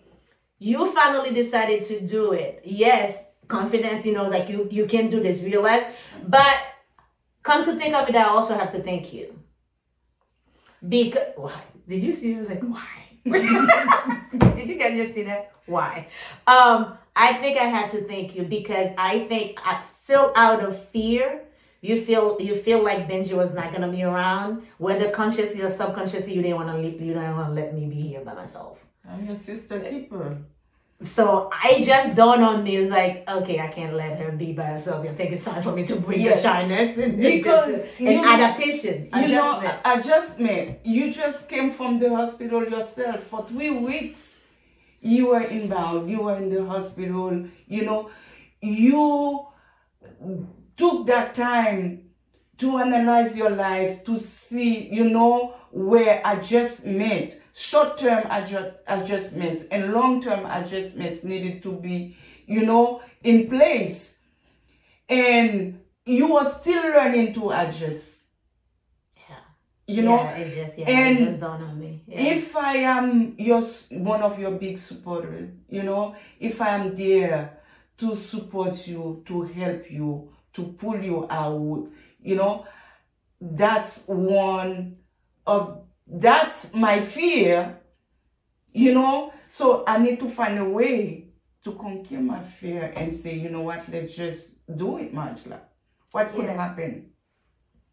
you 0.58 0.92
finally 0.92 1.32
decided 1.32 1.82
to 1.84 2.06
do 2.06 2.32
it. 2.32 2.62
Yes, 2.64 3.24
confidence. 3.48 4.06
You 4.06 4.14
know, 4.14 4.24
like 4.24 4.48
you 4.48 4.68
you 4.70 4.86
can 4.86 5.10
do 5.10 5.20
this. 5.20 5.42
Realize, 5.42 5.82
but 6.28 6.56
come 7.42 7.64
to 7.64 7.74
think 7.74 7.94
of 7.96 8.08
it, 8.08 8.14
I 8.14 8.24
also 8.24 8.54
have 8.54 8.70
to 8.72 8.78
thank 8.78 9.12
you 9.12 9.36
because 10.88 11.26
why? 11.36 11.60
Did 11.88 12.02
you 12.02 12.12
see? 12.12 12.34
I 12.34 12.38
was 12.38 12.50
like, 12.50 12.62
why? 12.62 13.11
Did 13.24 14.68
you 14.68 14.78
guys 14.78 14.94
just 14.94 15.14
see 15.14 15.22
that? 15.24 15.52
Why? 15.66 16.08
Um, 16.46 16.98
I 17.14 17.34
think 17.34 17.56
I 17.58 17.64
have 17.64 17.90
to 17.92 18.02
thank 18.02 18.34
you 18.34 18.42
because 18.44 18.88
I 18.98 19.20
think 19.26 19.60
I 19.64 19.80
still 19.82 20.32
out 20.34 20.64
of 20.64 20.88
fear. 20.88 21.42
You 21.80 22.00
feel 22.00 22.36
you 22.40 22.54
feel 22.56 22.82
like 22.82 23.08
Benji 23.08 23.32
was 23.32 23.54
not 23.54 23.72
gonna 23.72 23.88
be 23.88 24.02
around, 24.04 24.62
whether 24.78 25.10
consciously 25.10 25.62
or 25.62 25.68
subconsciously, 25.68 26.32
you 26.32 26.42
didn't 26.42 26.56
want 26.56 26.70
to 26.70 26.82
you 26.82 27.12
didn't 27.14 27.36
want 27.36 27.48
to 27.48 27.54
let 27.54 27.74
me 27.74 27.86
be 27.86 28.00
here 28.00 28.24
by 28.24 28.34
myself. 28.34 28.78
I'm 29.08 29.26
your 29.26 29.36
sister 29.36 29.80
keeper. 29.80 30.38
So 31.04 31.50
I 31.52 31.82
just 31.84 32.14
dawned 32.16 32.42
on 32.44 32.62
me. 32.62 32.76
It's 32.76 32.90
like, 32.90 33.28
okay, 33.28 33.58
I 33.60 33.68
can't 33.68 33.94
let 33.94 34.18
her 34.18 34.32
be 34.32 34.52
by 34.52 34.64
herself. 34.64 35.04
You're 35.04 35.14
taking 35.14 35.38
time 35.38 35.62
for 35.62 35.72
me 35.72 35.84
to 35.86 35.96
bring 35.96 36.20
Yes. 36.20 36.36
the 36.36 36.42
shyness 36.48 36.96
and, 36.96 37.18
Because 37.20 37.88
and 37.98 38.08
you- 38.08 38.32
adaptation, 38.32 39.08
You 39.14 39.28
know, 39.28 39.60
adjustment. 39.60 39.74
a- 39.84 39.98
adjustment. 39.98 40.78
You 40.84 41.12
just 41.12 41.48
came 41.48 41.72
from 41.72 41.98
the 41.98 42.14
hospital 42.14 42.64
yourself 42.64 43.20
for 43.24 43.44
three 43.48 43.70
weeks. 43.70 44.44
You 45.00 45.30
were 45.30 45.42
inbound. 45.42 46.08
You 46.10 46.22
were 46.22 46.36
in 46.36 46.48
the 46.48 46.64
hospital. 46.64 47.46
You 47.66 47.84
know, 47.84 48.10
you 48.60 49.46
took 50.76 51.06
that 51.06 51.34
time 51.34 52.04
to 52.58 52.78
analyze 52.78 53.36
your 53.36 53.50
life 53.50 54.04
to 54.04 54.18
see, 54.18 54.88
you 54.94 55.10
know, 55.10 55.54
where 55.72 56.20
adjustments, 56.26 57.40
short-term 57.54 58.24
adju- 58.24 58.74
adjustments 58.86 59.68
and 59.68 59.92
long-term 59.92 60.44
adjustments 60.44 61.24
needed 61.24 61.62
to 61.62 61.80
be, 61.80 62.14
you 62.46 62.66
know, 62.66 63.02
in 63.22 63.48
place. 63.48 64.22
And 65.08 65.80
you 66.04 66.36
are 66.36 66.48
still 66.50 66.82
learning 66.92 67.32
to 67.34 67.50
adjust. 67.50 68.28
yeah. 69.16 69.36
You 69.86 70.02
know, 70.02 70.16
yeah, 70.16 70.36
it 70.36 70.54
just 70.54 70.78
yeah, 70.78 70.90
and 70.90 71.18
it 71.18 71.24
just 71.24 71.40
dawned 71.40 71.64
on 71.64 71.80
me. 71.80 72.02
Yeah. 72.06 72.20
if 72.20 72.54
I 72.54 72.74
am 72.76 73.34
your 73.38 73.62
one 73.92 74.22
of 74.22 74.38
your 74.38 74.52
big 74.52 74.78
supporters, 74.78 75.50
you 75.70 75.82
know, 75.84 76.14
if 76.38 76.60
I 76.60 76.68
am 76.70 76.94
there 76.94 77.60
to 77.96 78.14
support 78.14 78.86
you, 78.86 79.22
to 79.24 79.42
help 79.44 79.90
you, 79.90 80.30
to 80.52 80.62
pull 80.74 81.00
you 81.00 81.26
out, 81.30 81.88
you 82.20 82.36
know, 82.36 82.66
that's 83.40 84.06
one 84.06 84.96
of 85.46 85.84
that's 86.06 86.74
my 86.74 87.00
fear, 87.00 87.78
you 88.72 88.94
know. 88.94 89.32
So 89.48 89.84
I 89.86 89.98
need 89.98 90.18
to 90.20 90.28
find 90.28 90.58
a 90.58 90.64
way 90.64 91.28
to 91.64 91.72
conquer 91.72 92.20
my 92.20 92.40
fear 92.42 92.92
and 92.96 93.12
say, 93.12 93.34
you 93.34 93.48
know 93.50 93.60
what, 93.62 93.88
let's 93.88 94.16
just 94.16 94.64
do 94.76 94.98
it, 94.98 95.14
Majla. 95.14 95.60
What 96.10 96.32
could 96.34 96.44
Yeah. 96.44 96.54
happen? 96.68 97.08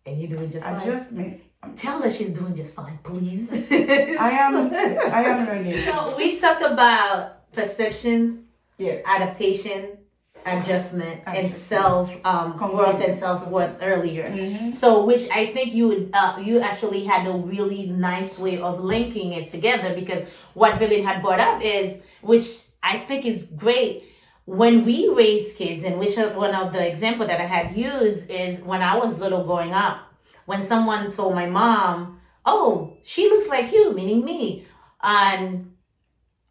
and 0.06 0.20
you're 0.20 0.30
doing 0.30 0.50
just 0.52 0.66
fine. 0.66 0.76
Adjustment. 0.80 1.42
Tell 1.76 2.02
her 2.02 2.10
she's 2.10 2.32
doing 2.34 2.56
just 2.56 2.74
fine, 2.76 2.98
please. 3.04 3.52
I 3.72 4.32
am 4.32 4.74
I 5.14 5.24
am 5.24 5.46
learning. 5.46 5.74
So 5.84 6.16
we 6.18 6.36
talked 6.40 6.62
about 6.64 7.52
perceptions, 7.52 8.42
Yes. 8.78 9.04
adaptation, 9.08 9.98
adjustment, 10.46 11.22
and 11.28 11.50
self 11.50 12.16
um, 12.26 12.58
worth 12.58 13.02
and 13.02 13.14
self 13.14 13.48
worth 13.48 13.78
earlier. 13.82 14.30
Mhm. 14.30 14.72
So, 14.72 15.06
which 15.06 15.30
I 15.32 15.48
think 15.48 15.74
you 15.74 15.88
would, 15.90 16.10
uh, 16.14 16.38
you 16.42 16.60
actually 16.60 17.04
had 17.06 17.28
a 17.28 17.32
really 17.32 17.88
nice 17.88 18.40
way 18.40 18.60
of 18.60 18.84
linking 18.84 19.34
it 19.34 19.48
together 19.48 19.94
because 19.94 20.28
what 20.54 20.74
Veline 20.80 21.04
had 21.04 21.22
brought 21.22 21.40
up 21.40 21.62
is, 21.64 22.04
which 22.22 22.46
I 22.82 22.98
think 23.00 23.26
is 23.26 23.46
great. 23.46 24.04
When 24.46 24.84
we 24.84 25.08
raise 25.10 25.54
kids, 25.54 25.84
and 25.84 26.00
which 26.00 26.18
one 26.18 26.56
of 26.56 26.74
the 26.74 26.88
example 26.88 27.28
that 27.28 27.40
I 27.40 27.46
had 27.46 27.78
used 27.78 28.32
is 28.32 28.62
when 28.62 28.82
I 28.82 28.98
was 28.98 29.20
little 29.20 29.44
growing 29.44 29.74
up, 29.74 30.00
when 30.46 30.64
someone 30.64 31.12
told 31.12 31.36
my 31.36 31.46
mom, 31.46 32.20
"Oh, 32.46 32.98
she 33.04 33.30
looks 33.30 33.48
like 33.48 33.72
you," 33.72 33.94
meaning 33.94 34.26
me, 34.26 34.66
and 35.04 35.74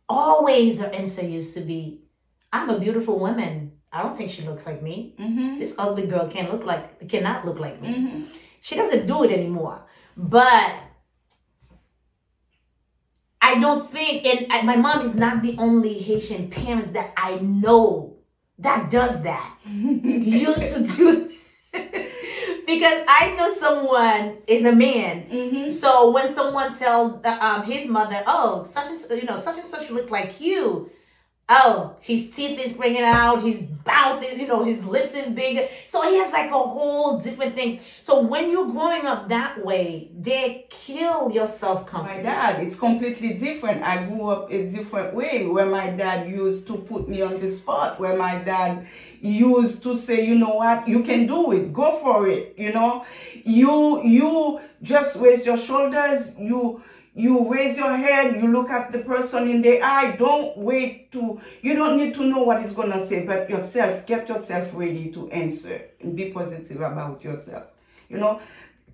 always 0.09 0.80
her 0.80 0.87
answer 0.88 1.25
used 1.25 1.54
to 1.54 1.61
be, 1.61 2.02
"I'm 2.52 2.71
a 2.71 2.78
beautiful 2.78 3.18
woman. 3.18 3.68
I 3.92 4.02
don't 4.02 4.16
think 4.16 4.30
she 4.30 4.42
looks 4.42 4.66
like 4.66 4.83
me. 4.83 5.14
Mm-hmm. 5.18 5.59
This 5.61 5.75
ugly 5.78 6.07
girl 6.07 6.28
can't 6.28 6.52
look 6.52 6.64
like 6.64 7.09
cannot 7.09 7.45
look 7.47 7.59
like 7.59 7.80
me." 7.80 7.88
Mm-hmm. 7.88 8.23
she 8.61 8.75
doesn't 8.76 9.07
do 9.07 9.25
it 9.25 9.30
anymore. 9.30 9.83
But 10.16 10.73
I 13.40 13.59
don't 13.61 13.88
think, 13.88 14.26
and 14.26 14.52
I- 14.52 14.62
my 14.62 14.76
mom 14.76 15.02
is 15.02 15.14
not 15.14 15.42
the 15.42 15.57
only 15.59 15.95
Haitian 15.99 16.50
parents 16.50 16.92
that 16.92 17.12
I 17.16 17.37
know 17.37 18.16
that 18.59 18.90
does 18.90 19.23
that. 19.23 19.57
Used 19.66 20.97
to 20.97 20.97
do. 20.97 21.30
because 22.66 23.04
I 23.09 23.35
know 23.38 23.49
someone 23.52 24.38
is 24.47 24.64
a 24.64 24.73
man. 24.73 25.26
Mm-hmm. 25.30 25.68
So 25.71 26.11
when 26.11 26.26
someone 26.28 26.76
tell 26.76 27.18
the, 27.18 27.30
um, 27.45 27.62
his 27.62 27.87
mother, 27.88 28.23
"Oh, 28.26 28.64
such 28.64 28.87
and 28.90 29.21
you 29.23 29.26
know, 29.26 29.37
such 29.37 29.59
and 29.59 29.66
such 29.66 29.90
look 29.90 30.11
like 30.11 30.40
you," 30.40 30.90
oh, 31.49 31.97
his 32.00 32.31
teeth 32.31 32.59
is 32.64 32.75
bringing 32.75 33.02
out, 33.02 33.43
his 33.43 33.67
mouth 33.87 34.23
is, 34.23 34.38
you 34.38 34.47
know, 34.47 34.64
his 34.64 34.85
lips 34.85 35.14
is 35.14 35.31
bigger. 35.31 35.67
So 35.87 36.02
he 36.09 36.19
has 36.19 36.33
like 36.33 36.50
a 36.50 36.59
whole 36.59 37.19
different 37.19 37.55
things. 37.55 37.81
So 38.02 38.21
when 38.21 38.50
you're 38.50 38.71
growing 38.71 39.07
up 39.07 39.28
that 39.31 39.64
way, 39.64 40.11
they 40.19 40.67
kill 40.69 41.31
your 41.31 41.47
self 41.47 41.87
confidence. 41.87 42.25
My 42.26 42.31
dad, 42.31 42.62
it's 42.62 42.78
completely 42.78 43.35
different. 43.35 43.83
I 43.83 44.05
grew 44.05 44.28
up 44.28 44.50
a 44.52 44.71
different 44.71 45.14
way 45.14 45.47
where 45.47 45.67
my 45.67 45.90
dad 45.90 46.28
used 46.28 46.67
to 46.67 46.76
put 46.76 47.09
me 47.09 47.23
on 47.23 47.40
the 47.40 47.50
spot, 47.50 47.99
where 47.99 48.17
my 48.17 48.38
dad 48.45 48.87
used 49.21 49.83
to 49.85 49.97
say, 49.97 50.25
you 50.25 50.38
know 50.38 50.55
what, 50.55 50.87
you 50.87 51.02
can 51.02 51.26
do 51.26 51.52
it, 51.52 51.73
go 51.73 51.90
for 51.99 52.28
it, 52.28 52.55
you 52.59 52.73
know. 52.73 53.05
You 53.45 54.02
you 54.02 54.61
just 54.83 55.17
raise 55.17 55.47
your 55.47 55.57
shoulders, 55.57 56.38
you 56.38 56.83
you 57.19 57.53
raise 57.53 57.77
your 57.77 57.97
head, 57.97 58.41
you 58.41 58.47
look 58.53 58.71
at 58.71 58.93
the 58.93 59.01
person 59.01 59.49
in 59.49 59.61
the 59.61 59.83
eye. 59.83 60.15
Don't 60.17 60.57
wait 60.57 61.11
to 61.13 61.41
you 61.63 61.75
don't 61.75 61.97
need 61.97 62.15
to 62.15 62.25
know 62.25 62.45
what 62.45 62.63
he's 62.63 62.73
gonna 62.73 63.05
say, 63.05 63.27
but 63.27 63.51
yourself, 63.51 64.07
get 64.07 64.29
yourself 64.29 64.71
ready 64.73 65.11
to 65.11 65.29
answer 65.31 65.83
and 66.01 66.17
be 66.17 66.31
positive 66.31 66.81
about 66.81 67.25
yourself. 67.25 67.65
You 68.09 68.19
know, 68.19 68.41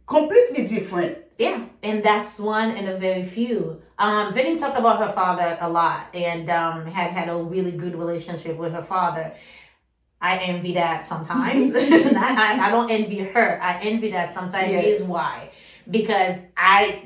completely 0.06 0.66
different. 0.66 1.18
Yeah, 1.38 1.66
and 1.82 2.02
that's 2.02 2.38
one 2.38 2.70
and 2.70 2.88
a 2.88 2.96
very 2.96 3.24
few. 3.24 3.82
Um, 3.98 4.32
Vinny 4.32 4.56
talked 4.56 4.78
about 4.78 4.98
her 5.04 5.12
father 5.12 5.58
a 5.60 5.68
lot 5.68 6.14
and 6.14 6.48
um, 6.48 6.86
had 6.86 7.10
had 7.10 7.28
a 7.28 7.36
really 7.36 7.72
good 7.72 7.94
relationship 7.94 8.56
with 8.56 8.72
her 8.72 8.82
father. 8.82 9.34
I 10.20 10.38
envy 10.38 10.72
that 10.74 11.02
sometimes. 11.02 11.74
I, 11.76 12.58
I 12.58 12.70
don't 12.70 12.90
envy 12.90 13.18
her. 13.18 13.60
I 13.62 13.80
envy 13.82 14.12
that 14.12 14.30
sometimes. 14.30 14.72
Yes. 14.72 14.84
Here's 14.84 15.02
why. 15.02 15.50
Because 15.90 16.42
I 16.56 17.02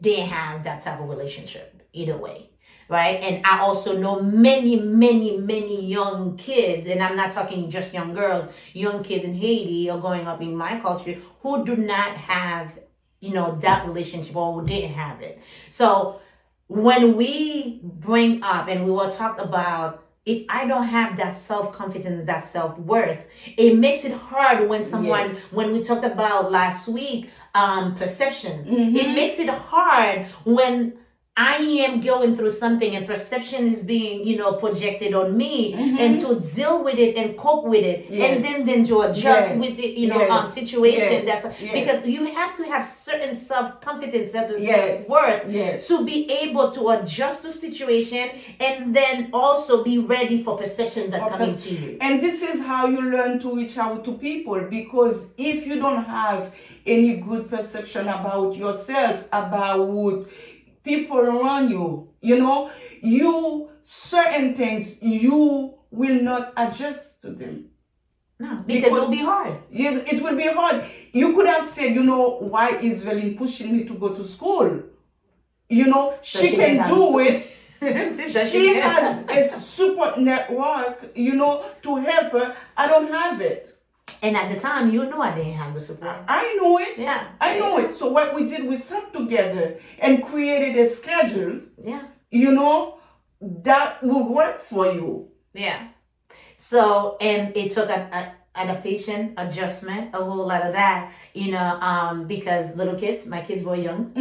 didn't 0.00 0.28
have 0.28 0.64
that 0.64 0.80
type 0.82 1.00
of 1.00 1.08
relationship 1.08 1.82
either 1.92 2.16
way. 2.16 2.50
Right. 2.88 3.20
And 3.22 3.46
I 3.46 3.60
also 3.60 3.96
know 3.96 4.20
many, 4.20 4.80
many, 4.80 5.36
many 5.36 5.86
young 5.86 6.36
kids, 6.36 6.88
and 6.88 7.00
I'm 7.00 7.14
not 7.16 7.30
talking 7.30 7.70
just 7.70 7.94
young 7.94 8.14
girls, 8.14 8.46
young 8.72 9.04
kids 9.04 9.24
in 9.24 9.34
Haiti 9.34 9.88
or 9.88 10.00
growing 10.00 10.26
up 10.26 10.40
in 10.42 10.56
my 10.56 10.80
culture 10.80 11.16
who 11.42 11.64
do 11.64 11.76
not 11.76 12.16
have, 12.16 12.80
you 13.20 13.32
know, 13.32 13.56
that 13.60 13.86
relationship 13.86 14.34
or 14.34 14.62
didn't 14.64 14.94
have 14.94 15.20
it. 15.20 15.40
So 15.68 16.20
when 16.66 17.16
we 17.16 17.80
bring 17.84 18.42
up 18.42 18.66
and 18.66 18.84
we 18.84 18.90
will 18.90 19.10
talk 19.10 19.40
about 19.40 20.04
if 20.26 20.44
I 20.48 20.66
don't 20.66 20.84
have 20.84 21.16
that 21.16 21.34
self 21.34 21.72
confidence, 21.72 22.26
that 22.26 22.44
self 22.44 22.78
worth, 22.78 23.24
it 23.56 23.76
makes 23.78 24.04
it 24.04 24.12
hard 24.12 24.68
when 24.68 24.82
someone, 24.82 25.28
Yes. 25.28 25.52
when 25.52 25.72
we 25.72 25.82
talked 25.82 26.04
about 26.04 26.52
last 26.52 26.88
week, 26.88 27.30
um, 27.54 27.94
perceptions, 27.96 28.66
Mm-hmm. 28.66 28.96
it 28.96 29.14
makes 29.14 29.38
it 29.38 29.48
hard 29.48 30.26
when 30.44 30.94
I 31.42 31.56
am 31.86 32.00
going 32.02 32.36
through 32.36 32.50
something 32.50 32.94
and 32.96 33.06
perception 33.06 33.66
is 33.66 33.82
being, 33.82 34.26
you 34.28 34.36
know, 34.36 34.52
projected 34.64 35.14
on 35.14 35.28
me 35.42 35.54
and 36.02 36.20
to 36.20 36.38
deal 36.54 36.84
with 36.84 36.98
it 37.06 37.16
and 37.16 37.28
cope 37.44 37.64
with 37.64 37.82
it 37.92 38.00
Mm-hmm. 38.00 38.14
Yes. 38.14 38.30
and 38.36 38.44
then 38.46 38.58
then 38.68 38.80
to 38.90 38.96
adjust 39.06 39.48
Yes. 39.50 39.58
with 39.64 39.78
it, 39.86 39.92
you 40.00 40.08
know, 40.08 40.20
Yes. 40.20 40.30
um, 40.30 40.46
situation. 40.60 41.24
That's 41.24 41.46
because 41.78 42.00
you 42.06 42.22
have 42.40 42.52
to 42.58 42.64
have 42.72 42.82
certain 42.82 43.34
self 43.34 43.80
confidence, 43.80 44.32
certain 44.32 44.62
Yes. 44.62 45.06
self 45.06 45.08
worth 45.14 45.42
Yes. 45.48 45.88
to 45.88 46.04
be 46.10 46.18
able 46.44 46.70
to 46.72 46.82
adjust 46.96 47.38
to 47.44 47.50
situation 47.66 48.24
and 48.66 48.94
then 48.94 49.14
also 49.32 49.82
be 49.90 49.96
ready 49.98 50.42
for 50.44 50.52
perceptions 50.58 51.08
that 51.12 51.22
come 51.30 51.42
into 51.50 51.70
you. 51.74 51.96
And 52.04 52.20
this 52.20 52.38
is 52.50 52.56
how 52.70 52.82
you 52.94 53.00
learn 53.16 53.38
to 53.44 53.48
reach 53.60 53.76
out 53.78 54.04
to 54.06 54.12
people 54.28 54.58
because 54.78 55.16
if 55.38 55.58
you 55.66 55.76
don't 55.84 56.04
have 56.04 56.42
any 56.86 57.12
good 57.28 57.44
perception 57.54 58.04
about 58.08 58.56
yourself, 58.56 59.16
about 59.32 60.26
people 60.84 61.18
around 61.18 61.68
you, 61.70 62.08
you 62.20 62.38
know, 62.38 62.70
you 63.02 63.70
certain 63.82 64.54
things 64.54 64.98
you 65.02 65.74
will 65.90 66.22
not 66.22 66.52
adjust 66.56 67.20
to 67.22 67.30
them. 67.30 67.66
No, 68.38 68.62
because, 68.66 68.84
Because- 68.84 68.98
it 68.98 69.00
will 69.02 69.10
be 69.10 69.18
hard. 69.18 69.58
It, 69.70 70.12
it 70.14 70.22
will 70.22 70.36
be 70.36 70.48
hard. 70.48 70.84
You 71.12 71.34
could 71.34 71.46
have 71.46 71.68
said, 71.68 71.94
you 71.94 72.02
know, 72.04 72.38
why 72.38 72.70
is 72.78 73.04
Veline 73.04 73.36
pushing 73.36 73.76
me 73.76 73.84
to 73.84 73.94
go 73.94 74.14
to 74.14 74.24
school? 74.24 74.82
You 75.68 75.86
know, 75.86 76.18
she, 76.22 76.38
she 76.38 76.56
can 76.56 76.76
can 76.78 76.88
do 76.88 77.18
it. 77.20 77.46
She 77.80 78.74
has 78.74 79.26
a 79.28 79.48
support 79.48 80.18
network, 80.20 81.12
you 81.14 81.34
know, 81.34 81.64
to 81.82 81.96
help 81.96 82.32
her. 82.32 82.54
I 82.76 82.86
don't 82.86 83.10
have 83.10 83.40
it. 83.40 83.69
And 84.22 84.36
at 84.36 84.48
the 84.52 84.58
time, 84.60 84.92
you 84.92 85.04
know 85.08 85.20
I 85.20 85.34
didn't 85.34 85.54
have 85.54 85.72
the 85.74 85.80
support. 85.80 86.16
I 86.28 86.54
know 86.60 86.78
it. 86.78 86.98
Yeah. 86.98 87.28
I 87.40 87.58
know 87.58 87.78
it. 87.78 87.94
So 87.94 88.10
what 88.10 88.34
we 88.34 88.44
did, 88.48 88.68
we 88.68 88.76
sat 88.76 89.12
together 89.12 89.80
and 89.98 90.24
created 90.24 90.76
a 90.76 90.88
schedule, 90.90 91.60
Yeah. 91.82 92.02
you 92.30 92.52
know, 92.52 92.98
that 93.40 94.02
will 94.02 94.28
work 94.32 94.60
for 94.60 94.86
you. 94.86 95.28
Yeah. 95.54 95.88
So, 96.56 97.16
and 97.20 97.56
it 97.56 97.72
took 97.72 97.88
an 97.88 98.12
a, 98.12 98.32
adaptation, 98.54 99.32
adjustment, 99.38 100.14
a 100.14 100.18
whole 100.18 100.46
lot 100.46 100.62
of 100.66 100.72
that, 100.74 101.12
you 101.32 101.52
know, 101.52 101.78
um, 101.80 102.26
because 102.26 102.76
little 102.76 102.96
kids, 102.96 103.26
my 103.26 103.40
kids 103.40 103.62
were 103.64 103.76
young, 103.76 104.12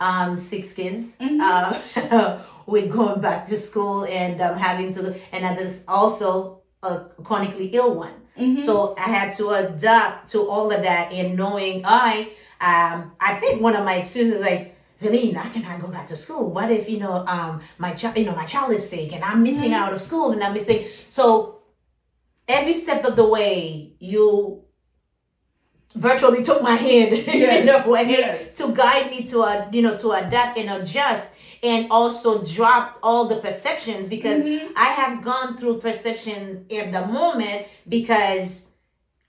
um, 0.00 0.36
six 0.38 0.72
kids, 0.72 1.16
uh, 1.20 1.78
we're 2.66 2.86
going 2.86 3.20
back 3.20 3.44
to 3.46 3.58
school 3.58 4.04
and 4.06 4.40
um, 4.40 4.56
having 4.56 4.92
to, 4.94 5.14
and 5.32 5.44
that 5.44 5.58
is 5.60 5.84
also 5.88 6.62
a 6.82 7.06
chronically 7.24 7.66
ill 7.74 7.94
one. 7.96 8.14
So 8.64 8.94
I 8.98 9.02
had 9.02 9.32
to 9.36 9.50
adapt 9.50 10.30
to 10.32 10.48
all 10.48 10.70
of 10.72 10.82
that 10.82 11.12
and 11.12 11.36
knowing 11.36 11.84
I, 11.84 12.30
um, 12.60 13.12
I 13.20 13.34
think 13.34 13.60
one 13.60 13.76
of 13.76 13.84
my 13.84 13.96
excuses 13.96 14.40
like, 14.40 14.74
Veline, 15.02 15.36
I 15.36 15.48
cannot 15.48 15.80
go 15.80 15.88
back 15.88 16.06
to 16.08 16.16
school. 16.16 16.50
What 16.50 16.70
if 16.70 16.88
you 16.88 16.98
know, 16.98 17.26
um, 17.26 17.60
my 17.78 17.92
child, 17.92 18.16
you 18.16 18.24
know, 18.24 18.36
my 18.36 18.46
child 18.46 18.72
is 18.72 18.88
sick 18.88 19.12
and 19.12 19.22
I'm 19.24 19.42
missing 19.42 19.72
out 19.74 19.92
of 19.92 20.00
school 20.00 20.30
and 20.32 20.42
I'm 20.42 20.54
missing. 20.54 20.86
So 21.08 21.58
every 22.46 22.72
step 22.72 23.04
of 23.04 23.16
the 23.16 23.26
way, 23.26 23.94
you 23.98 24.62
virtually 25.94 26.42
took 26.42 26.62
my 26.62 26.76
hand 26.76 27.12
in 27.14 27.40
Yes, 27.40 27.86
a 27.86 27.90
way 27.90 28.08
yes. 28.08 28.54
to 28.54 28.72
guide 28.74 29.10
me 29.10 29.24
to 29.26 29.42
uh, 29.42 29.68
you 29.72 29.82
know 29.82 29.96
to 29.98 30.12
adapt 30.12 30.56
and 30.56 30.70
adjust 30.70 31.34
and 31.62 31.90
also 31.90 32.42
drop 32.44 32.98
all 33.02 33.26
the 33.26 33.36
perceptions 33.36 34.08
because 34.08 34.40
Mm-hmm. 34.42 34.72
I 34.76 34.86
have 34.86 35.22
gone 35.22 35.56
through 35.56 35.78
perceptions 35.78 36.64
in 36.68 36.90
the 36.92 37.06
moment 37.06 37.66
because 37.88 38.66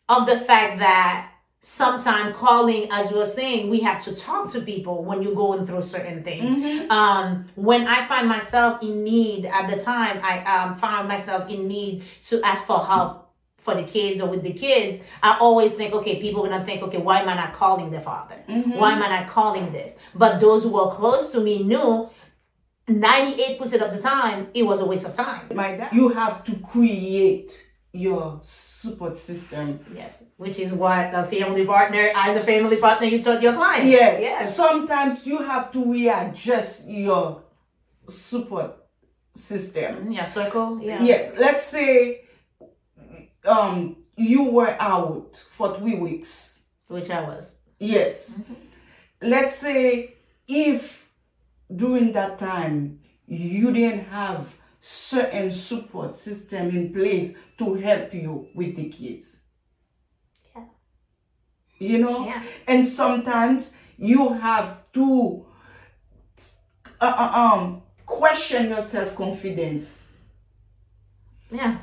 of 0.09 0.25
the 0.25 0.37
fact 0.39 0.79
that 0.79 1.29
sometimes 1.61 2.35
calling 2.35 2.89
as 2.91 3.09
you 3.09 3.15
were 3.17 3.25
saying 3.25 3.69
we 3.69 3.79
have 3.79 4.03
to 4.03 4.13
talk 4.15 4.51
to 4.51 4.59
people 4.61 5.03
when 5.05 5.21
you're 5.23 5.33
going 5.35 5.65
through 5.65 5.81
certain 5.81 6.21
things 6.21 6.49
Mm-hmm. 6.49 6.91
um 6.91 7.45
when 7.55 7.87
i 7.87 8.03
find 8.03 8.27
myself 8.27 8.83
in 8.83 9.05
need 9.05 9.45
at 9.45 9.69
the 9.73 9.81
time 9.81 10.19
i 10.23 10.39
um 10.43 10.75
found 10.75 11.07
myself 11.07 11.49
in 11.49 11.65
need 11.69 12.03
to 12.23 12.41
ask 12.43 12.67
for 12.67 12.79
help 12.85 13.31
for 13.59 13.75
the 13.75 13.83
kids 13.83 14.19
or 14.19 14.27
with 14.29 14.43
the 14.43 14.51
kids 14.51 15.01
i 15.23 15.37
always 15.39 15.73
think 15.75 15.93
okay 15.93 16.19
people 16.21 16.45
are 16.45 16.49
gonna 16.49 16.65
think 16.65 16.83
okay 16.83 16.97
why 16.97 17.21
am 17.21 17.29
i 17.29 17.33
not 17.33 17.53
calling 17.53 17.89
the 17.91 18.01
father 18.01 18.35
why 18.45 18.91
am 18.91 19.01
i 19.01 19.07
not 19.07 19.29
calling 19.29 19.71
this 19.71 19.97
but 20.13 20.41
those 20.41 20.63
who 20.63 20.69
were 20.73 20.91
close 20.91 21.31
to 21.31 21.39
me 21.39 21.63
knew 21.63 22.09
98% 22.87 23.81
of 23.81 23.95
the 23.95 24.01
time 24.01 24.47
it 24.53 24.63
was 24.63 24.81
a 24.81 24.85
waste 24.85 25.05
of 25.05 25.13
time 25.13 25.47
My 25.55 25.75
dad, 25.77 25.93
you 25.93 26.09
have 26.09 26.43
to 26.45 26.55
create 26.57 27.51
your 27.93 28.39
support 28.41 29.15
system. 29.15 29.79
yes 29.95 30.31
which 30.37 30.59
is 30.59 30.73
what 30.73 31.13
a 31.13 31.23
family 31.23 31.65
partner 31.65 32.07
as 32.17 32.35
a 32.35 32.39
family 32.45 32.77
partner 32.77 33.07
you 33.07 33.21
told 33.21 33.41
your 33.41 33.53
client 33.53 33.85
Yes. 33.85 34.19
yes 34.21 34.55
Sometimes 34.57 35.25
you 35.27 35.37
have 35.43 35.71
to 35.71 35.91
readjust 35.91 36.89
your 36.89 37.43
support 38.09 38.75
system. 39.35 40.11
yeah 40.11 40.23
circle 40.25 40.79
yeah 40.81 41.01
Yes. 41.01 41.35
Let's 41.37 41.63
say 41.63 42.25
um 43.45 43.97
you 44.17 44.51
were 44.51 44.75
out 44.79 45.37
for 45.51 45.75
three 45.75 45.95
weeks. 45.95 46.63
which 46.87 47.09
i 47.09 47.21
was 47.21 47.59
Yes. 47.79 48.43
Let's 49.21 49.55
say 49.55 50.15
if 50.47 51.02
during 51.73 52.11
that 52.13 52.39
time 52.39 52.99
you 53.27 53.71
didn't 53.73 54.05
have 54.05 54.55
certain 54.79 55.49
support 55.51 56.15
system 56.15 56.69
in 56.69 56.93
place 56.93 57.35
to 57.57 57.75
help 57.75 58.13
you 58.13 58.47
with 58.53 58.75
the 58.75 58.89
kids. 58.89 59.41
Yeah. 60.55 60.65
You 61.79 61.99
know? 61.99 62.25
Yeah. 62.25 62.43
And 62.67 62.87
sometimes 62.87 63.75
you 63.97 64.33
have 64.33 64.91
to 64.93 65.45
uh, 66.99 67.13
uh, 67.17 67.39
um 67.39 67.81
question 68.05 68.69
your 68.69 68.81
self-confidence. 68.81 70.15
Yeah. 71.49 71.77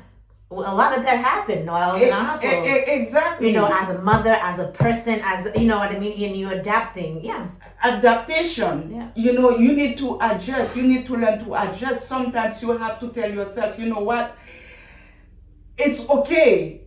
A 0.51 0.75
lot 0.75 0.97
of 0.97 1.03
that 1.03 1.17
happened 1.17 1.65
while 1.65 1.91
I 1.91 1.93
was 1.93 2.01
in 2.01 2.09
the 2.09 2.15
hospital. 2.15 2.65
e- 2.65 2.69
e- 2.69 2.83
exactly. 2.99 3.47
you 3.47 3.53
know, 3.53 3.69
as 3.71 3.89
a 3.89 4.01
mother, 4.01 4.31
as 4.31 4.59
a 4.59 4.67
person, 4.67 5.21
as 5.23 5.47
you 5.55 5.65
know 5.65 5.79
what 5.79 5.91
I 5.91 5.97
mean, 5.97 6.21
and 6.23 6.35
you're 6.35 6.51
adapting. 6.51 7.23
Yeah. 7.23 7.47
adaptation. 7.81 8.93
Yeah. 8.93 9.09
You 9.15 9.33
know, 9.33 9.57
you 9.57 9.73
need 9.73 9.97
to 9.99 10.17
adjust. 10.21 10.75
You 10.75 10.83
need 10.83 11.05
to 11.07 11.15
learn 11.15 11.39
to 11.45 11.53
adjust. 11.55 12.07
Sometimes 12.07 12.61
you 12.61 12.77
have 12.77 12.99
to 12.99 13.09
tell 13.09 13.31
yourself, 13.31 13.79
you 13.79 13.87
know 13.87 14.01
what? 14.01 14.37
It's 15.77 16.07
okay 16.09 16.81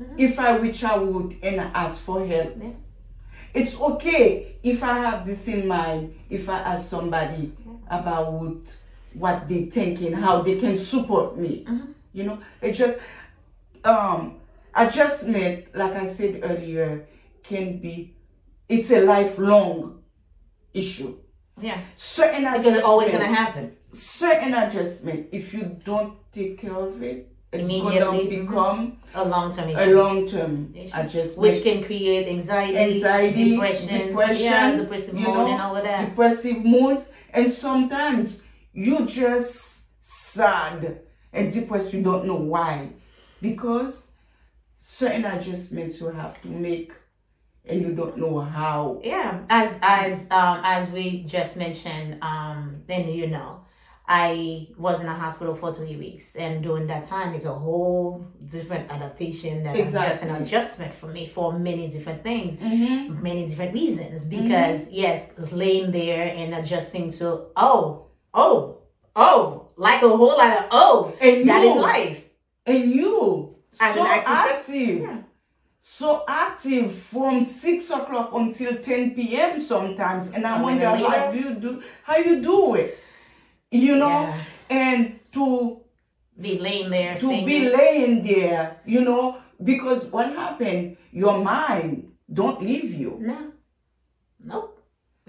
mm-hmm. 0.00 0.14
if 0.16 0.38
I 0.38 0.56
reach 0.58 0.84
out 0.84 1.32
and 1.42 1.60
ask 1.60 2.00
for 2.02 2.24
help. 2.24 2.56
Yeah. 2.56 2.70
It's 3.52 3.78
okay 3.80 4.56
if 4.62 4.82
I 4.82 4.98
have 4.98 5.26
this 5.26 5.48
in 5.48 5.66
mind, 5.66 6.14
if 6.28 6.48
I 6.48 6.60
ask 6.60 6.88
somebody 6.88 7.52
about 7.88 8.60
what 9.12 9.48
they're 9.48 9.66
thinking, 9.66 10.12
how 10.12 10.42
they 10.42 10.58
can 10.60 10.76
support 10.78 11.36
me. 11.36 11.64
Mm-hmm. 11.64 11.92
You 12.12 12.24
know, 12.24 12.38
it 12.60 12.72
just 12.72 12.98
um 13.84 14.40
adjustment, 14.74 15.74
like 15.74 15.92
I 15.94 16.06
said 16.06 16.40
earlier, 16.42 17.06
can 17.42 17.78
be 17.78 18.14
it's 18.68 18.90
a 18.90 19.00
lifelong 19.04 20.02
issue. 20.72 21.18
Yeah. 21.60 21.80
Certain 21.94 22.44
Because 22.44 22.76
it's 22.76 22.84
always 22.84 23.10
gonna 23.10 23.26
happen. 23.26 23.76
Certain 23.92 24.54
adjustment, 24.54 25.28
if 25.32 25.52
you 25.52 25.80
don't 25.84 26.14
take 26.32 26.60
care 26.60 26.74
of 26.74 27.02
it, 27.02 27.30
it's 27.52 27.68
gonna 27.68 28.00
mhm. 28.00 28.30
become 28.30 28.98
A 29.14 29.24
long 29.24 29.52
term 29.52 29.70
a 29.70 29.86
long 29.92 30.26
term 30.28 30.72
adjustment. 30.94 31.38
Which 31.38 31.62
can 31.64 31.82
create 31.82 32.28
anxiety, 32.28 32.78
anxiety, 32.78 33.50
depression, 33.50 34.08
depression, 34.08 34.44
yeah, 34.44 34.76
depressive 34.76 35.14
mood 35.14 35.24
know, 35.24 35.50
and 35.52 35.60
all 35.60 35.76
of 35.76 35.82
that. 35.82 36.08
depressive 36.08 36.64
moods, 36.64 37.10
and 37.32 37.50
sometimes 37.50 38.44
you 38.72 39.04
just 39.06 39.88
sad 40.04 41.00
and 41.32 41.52
depressed. 41.52 41.92
You 41.94 42.02
don't 42.02 42.26
know 42.26 42.36
why, 42.36 42.90
because 43.40 44.12
certain 44.78 45.24
adjustments 45.24 46.00
you 46.00 46.08
have 46.08 46.40
to 46.42 46.48
make, 46.48 46.92
and 47.64 47.82
you 47.82 47.94
don't 47.94 48.16
know 48.16 48.40
how. 48.40 49.00
Yeah, 49.04 49.42
as 49.48 49.78
as 49.82 50.22
um 50.30 50.60
as 50.64 50.90
we 50.90 51.24
just 51.24 51.56
mentioned, 51.56 52.22
um, 52.22 52.82
then 52.86 53.08
you 53.08 53.26
know, 53.28 53.64
I 54.08 54.68
was 54.76 55.00
in 55.02 55.06
a 55.06 55.14
hospital 55.14 55.54
for 55.54 55.72
three 55.72 55.96
weeks, 55.96 56.34
and 56.36 56.62
during 56.62 56.86
that 56.88 57.06
time, 57.06 57.34
it's 57.34 57.44
a 57.44 57.54
whole 57.54 58.26
different 58.46 58.90
adaptation 58.90 59.66
and 59.66 59.76
just 59.92 60.22
an 60.24 60.30
adjustment 60.42 60.92
for 60.94 61.06
me 61.06 61.28
for 61.28 61.52
many 61.52 61.88
different 61.88 62.24
things, 62.24 62.56
Mm-hmm. 62.56 63.22
many 63.22 63.46
different 63.46 63.72
reasons. 63.74 64.24
Because 64.24 64.90
yes, 64.90 65.38
laying 65.52 65.92
there 65.92 66.34
and 66.34 66.54
adjusting 66.54 67.10
to 67.12 67.46
oh 67.56 68.06
oh 68.34 68.78
oh, 69.14 69.69
like 69.80 70.02
a 70.02 70.08
whole 70.08 70.36
lot 70.36 70.52
of 70.58 70.64
oh, 70.70 71.16
And 71.20 71.48
that 71.48 71.62
you- 71.64 71.70
is 71.70 71.76
life. 71.80 72.20
And 72.66 72.90
you 72.92 73.56
As 73.80 73.94
so 73.96 74.04
active 74.06 75.00
yeah. 75.00 75.22
so 75.80 76.22
active 76.28 76.92
from 76.94 77.42
six 77.42 77.88
o'clock 77.90 78.30
until 78.34 78.76
10 78.76 79.14
p.m. 79.16 79.60
sometimes. 79.60 80.32
And 80.32 80.46
I 80.46 80.60
A 80.60 80.62
wonder 80.62 80.86
how 80.86 81.30
do 81.32 81.38
you 81.38 81.54
do 81.56 81.82
how 82.04 82.18
you 82.18 82.42
do 82.42 82.74
it? 82.76 82.98
You 83.70 83.96
know? 83.96 84.20
Yeah. 84.28 84.44
And 84.68 84.98
to 85.32 85.80
Be 86.40 86.58
laying 86.60 86.90
there. 86.90 87.14
to 87.14 87.20
singing. 87.20 87.46
be 87.46 87.58
laying 87.70 88.22
there, 88.22 88.80
you 88.84 89.00
know, 89.02 89.38
because 89.62 90.06
what 90.12 90.26
happened, 90.36 90.96
your 91.12 91.42
mind 91.42 92.12
don't 92.32 92.60
leave 92.62 92.92
you. 92.94 93.16
No. 93.20 93.38
Nope. 94.44 94.69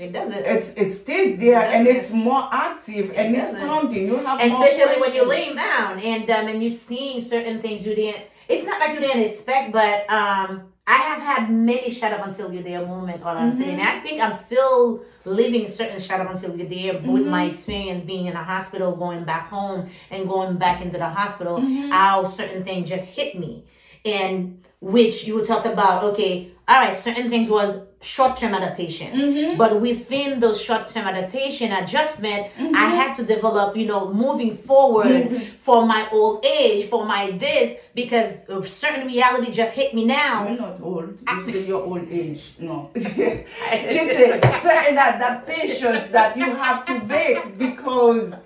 It 0.02 0.14
doesn't. 0.14 0.44
It's 0.46 0.76
it 0.76 0.90
stays 0.90 1.38
there 1.38 1.62
and 1.62 1.88
it's 1.88 2.12
more 2.12 2.50
active 2.52 3.14
and 3.16 3.36
it's 3.36 3.52
pounding. 3.52 4.08
You 4.08 4.18
have 4.18 4.40
and 4.40 4.52
especially 4.52 5.00
when 5.00 5.14
you're 5.14 5.28
laying 5.28 5.56
down 5.56 6.00
and 6.00 6.30
um 6.30 6.48
and 6.48 6.62
you're 6.62 6.72
seeing 6.72 7.22
certain 7.22 7.62
things 7.62 7.86
you 7.86 7.94
didn't 7.94 8.24
it's 8.48 8.66
not 8.66 8.80
like 8.80 8.94
you 8.94 9.00
didn't 9.00 9.22
expect 9.24 9.72
but 9.72 10.10
um 10.10 10.64
i 10.88 10.96
have 10.96 11.22
had 11.22 11.52
many 11.52 11.90
shut 11.90 12.12
up 12.12 12.26
until 12.26 12.52
you're 12.52 12.64
there 12.64 12.86
moment 12.86 13.24
all 13.24 13.38
i'm 13.38 13.54
saying 13.54 13.80
i 13.80 14.00
think 14.00 14.20
i'm 14.20 14.34
still 14.34 15.04
living 15.26 15.68
certain 15.68 16.00
shut 16.00 16.20
up 16.20 16.30
until 16.30 16.56
you're 16.56 16.68
there 16.68 17.00
with 17.00 17.26
my 17.28 17.46
experience 17.46 18.04
being 18.04 18.26
in 18.26 18.36
a 18.36 18.44
hospital 18.44 18.96
going 18.96 19.24
back 19.24 19.48
home 19.48 19.90
and 20.10 20.28
going 20.28 20.58
back 20.58 20.82
into 20.82 20.98
the 20.98 21.08
hospital 21.08 21.62
how 21.90 22.24
certain 22.24 22.64
things 22.64 22.90
just 22.90 23.06
hit 23.06 23.38
me. 23.38 23.64
And 24.04 24.64
which 24.80 25.26
you 25.26 25.46
talked 25.46 25.68
about 25.68 26.04
okay 26.04 26.52
all 26.68 26.80
right 26.80 26.94
certain 26.94 27.30
things 27.30 27.50
was 27.50 27.82
short-term 28.02 28.54
adaptation 28.54 29.12
mm-hmm. 29.12 29.58
but 29.58 29.80
within 29.80 30.40
those 30.40 30.60
short-term 30.60 31.06
adaptation 31.08 31.72
adjustment 31.72 32.48
i 32.58 32.62
mm-hmm. 32.62 32.74
had 32.74 33.14
to 33.14 33.24
develop 33.24 33.76
you 33.78 33.86
know 33.86 34.12
moving 34.14 34.56
forward 34.58 35.08
mm-hmm. 35.08 35.38
for 35.58 35.86
my 35.86 36.08
old 36.12 36.44
age 36.46 36.90
for 36.90 37.06
my 37.06 37.32
this 37.32 37.80
because 37.94 38.40
certain 38.68 39.08
reality 39.08 39.52
just 39.52 39.74
hit 39.74 39.94
me 39.94 40.06
now 40.06 40.48
You're 40.48 40.60
not 40.60 40.82
old. 40.82 41.18
You 41.28 41.44
say 41.44 41.66
your 41.66 41.84
old 41.84 42.08
age. 42.10 42.54
No. 42.60 42.92
Listen, 42.96 44.42
certain 44.60 44.98
adaptations 44.98 46.10
that 46.10 46.38
you 46.38 46.46
have 46.56 46.86
to 46.86 47.04
make 47.06 47.58
because 47.58 48.42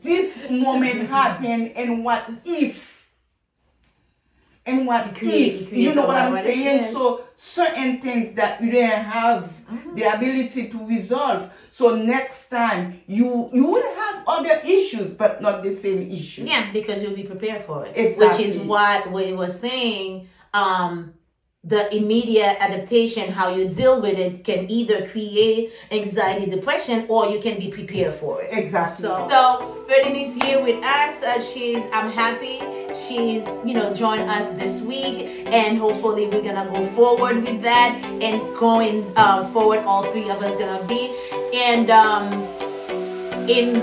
this 0.00 0.48
moment 0.50 1.08
happened 1.08 1.72
and 1.76 2.04
what 2.04 2.28
if? 2.44 2.93
And 4.66 4.86
what 4.86 5.14
create- 5.14 5.62
if? 5.62 5.72
You 5.72 5.94
know 5.94 6.06
what 6.06 6.16
I'm 6.16 6.34
saying? 6.42 6.84
So 6.92 7.24
certain 7.34 8.00
things 8.00 8.34
that 8.34 8.62
you 8.62 8.70
didn't 8.70 9.04
have 9.04 9.52
Mm-hmm. 9.70 9.94
the 9.94 10.02
ability 10.14 10.68
to 10.68 10.86
resolve. 10.86 11.50
So 11.70 11.96
next 11.96 12.48
time 12.50 13.00
you 13.06 13.50
you 13.52 13.66
will 13.66 13.94
have 13.96 14.22
other 14.26 14.60
issues, 14.64 15.12
but 15.12 15.40
not 15.42 15.62
the 15.62 15.72
same 15.74 16.02
issue. 16.10 16.44
Yeah, 16.44 16.70
because 16.72 17.02
you'll 17.02 17.16
be 17.16 17.24
prepared 17.24 17.64
for 17.64 17.84
it. 17.86 17.92
Exactly. 17.96 18.44
Which 18.46 18.54
is 18.56 18.60
what 18.62 19.10
we 19.10 19.32
were 19.32 19.48
saying. 19.48 20.28
Um, 20.52 21.14
the 21.64 21.94
immediate 21.96 22.56
adaptation, 22.60 23.32
how 23.32 23.54
you 23.54 23.68
deal 23.68 24.00
with 24.00 24.18
it, 24.18 24.44
can 24.44 24.70
either 24.70 25.08
create 25.08 25.72
anxiety, 25.90 26.50
depression, 26.50 27.06
or 27.08 27.26
you 27.26 27.40
can 27.40 27.58
be 27.58 27.70
prepared 27.70 28.14
for 28.14 28.42
it. 28.42 28.50
Exactly. 28.52 29.02
So, 29.02 29.28
so 29.28 29.84
Ferdinand 29.88 30.20
is 30.20 30.36
here 30.36 30.62
with 30.62 30.82
us. 30.84 31.22
Uh, 31.22 31.42
she's, 31.42 31.86
I'm 31.92 32.10
happy 32.10 32.60
she's, 32.94 33.46
you 33.64 33.74
know, 33.74 33.92
joined 33.92 34.30
us 34.30 34.52
this 34.52 34.82
week, 34.82 35.48
and 35.48 35.78
hopefully 35.78 36.26
we're 36.26 36.42
gonna 36.42 36.70
go 36.72 36.86
forward 36.94 37.42
with 37.44 37.62
that 37.62 37.94
and 38.22 38.40
going 38.58 39.04
uh, 39.16 39.46
forward. 39.48 39.80
All 39.80 40.02
three 40.04 40.30
of 40.30 40.42
us 40.42 40.56
gonna 40.58 40.86
be, 40.86 41.14
and 41.54 41.90
um, 41.90 42.32
in 43.48 43.76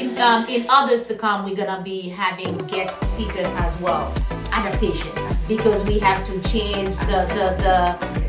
in, 0.00 0.18
um, 0.18 0.44
in 0.48 0.64
others 0.68 1.04
to 1.04 1.14
come, 1.14 1.44
we're 1.44 1.56
gonna 1.56 1.82
be 1.82 2.08
having 2.08 2.56
guest 2.68 3.02
speakers 3.14 3.46
as 3.46 3.80
well. 3.80 4.12
Adaptation 4.52 5.39
because 5.50 5.84
we 5.84 5.98
have 5.98 6.24
to 6.24 6.40
change 6.48 6.96
the 7.10 7.26
the 7.34 7.46
the, 7.64 7.74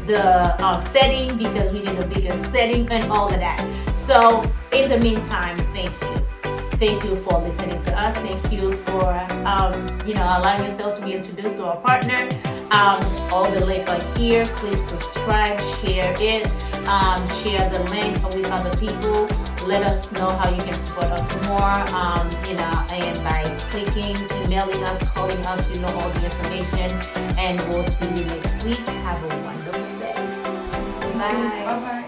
the 0.08 0.66
um, 0.66 0.82
setting 0.82 1.38
because 1.38 1.72
we 1.72 1.80
need 1.84 1.98
a 2.00 2.08
bigger 2.08 2.34
setting 2.34 2.90
and 2.90 3.12
all 3.12 3.28
of 3.28 3.40
that. 3.40 3.62
So 3.94 4.44
in 4.74 4.90
the 4.90 4.98
meantime, 4.98 5.56
thank 5.76 5.94
you. 6.02 6.18
Thank 6.82 7.04
you 7.04 7.16
for 7.18 7.40
listening 7.40 7.80
to 7.82 7.92
us. 8.02 8.16
Thank 8.16 8.52
you 8.52 8.74
for 8.88 9.06
um, 9.46 9.76
you 10.04 10.16
know 10.16 10.24
allowing 10.24 10.64
yourself 10.66 10.98
to 10.98 11.06
be 11.06 11.14
introduced 11.14 11.58
to 11.58 11.66
our 11.66 11.78
partner. 11.78 12.28
Um, 12.72 13.00
all 13.32 13.50
the 13.52 13.64
link 13.66 13.88
are 13.88 14.18
here. 14.18 14.44
Please 14.60 14.84
subscribe, 14.84 15.60
share 15.80 16.16
it, 16.20 16.48
um, 16.88 17.22
share 17.44 17.70
the 17.70 17.84
link 17.94 18.18
with 18.34 18.50
other 18.50 18.76
people. 18.78 19.41
Let 19.68 19.84
us 19.84 20.12
know 20.12 20.30
how 20.30 20.50
you 20.50 20.62
can 20.62 20.74
support 20.74 21.06
us 21.08 21.28
more. 21.48 21.62
Um, 21.96 22.30
you 22.48 22.56
know, 22.56 22.86
and 22.90 23.24
by 23.24 23.44
clicking, 23.70 24.18
emailing 24.44 24.84
us, 24.84 25.02
calling 25.10 25.46
us, 25.46 25.70
you 25.74 25.80
know 25.82 25.88
all 25.88 26.10
the 26.10 26.26
information. 26.26 26.90
And 27.38 27.60
we'll 27.70 27.84
see 27.84 28.10
you 28.10 28.26
next 28.26 28.64
week. 28.64 28.78
Have 28.80 29.24
a 29.24 29.28
wonderful 29.44 30.00
day. 30.00 30.16
Bye. 31.18 31.64
Bye 31.66 31.80
bye. 31.80 32.01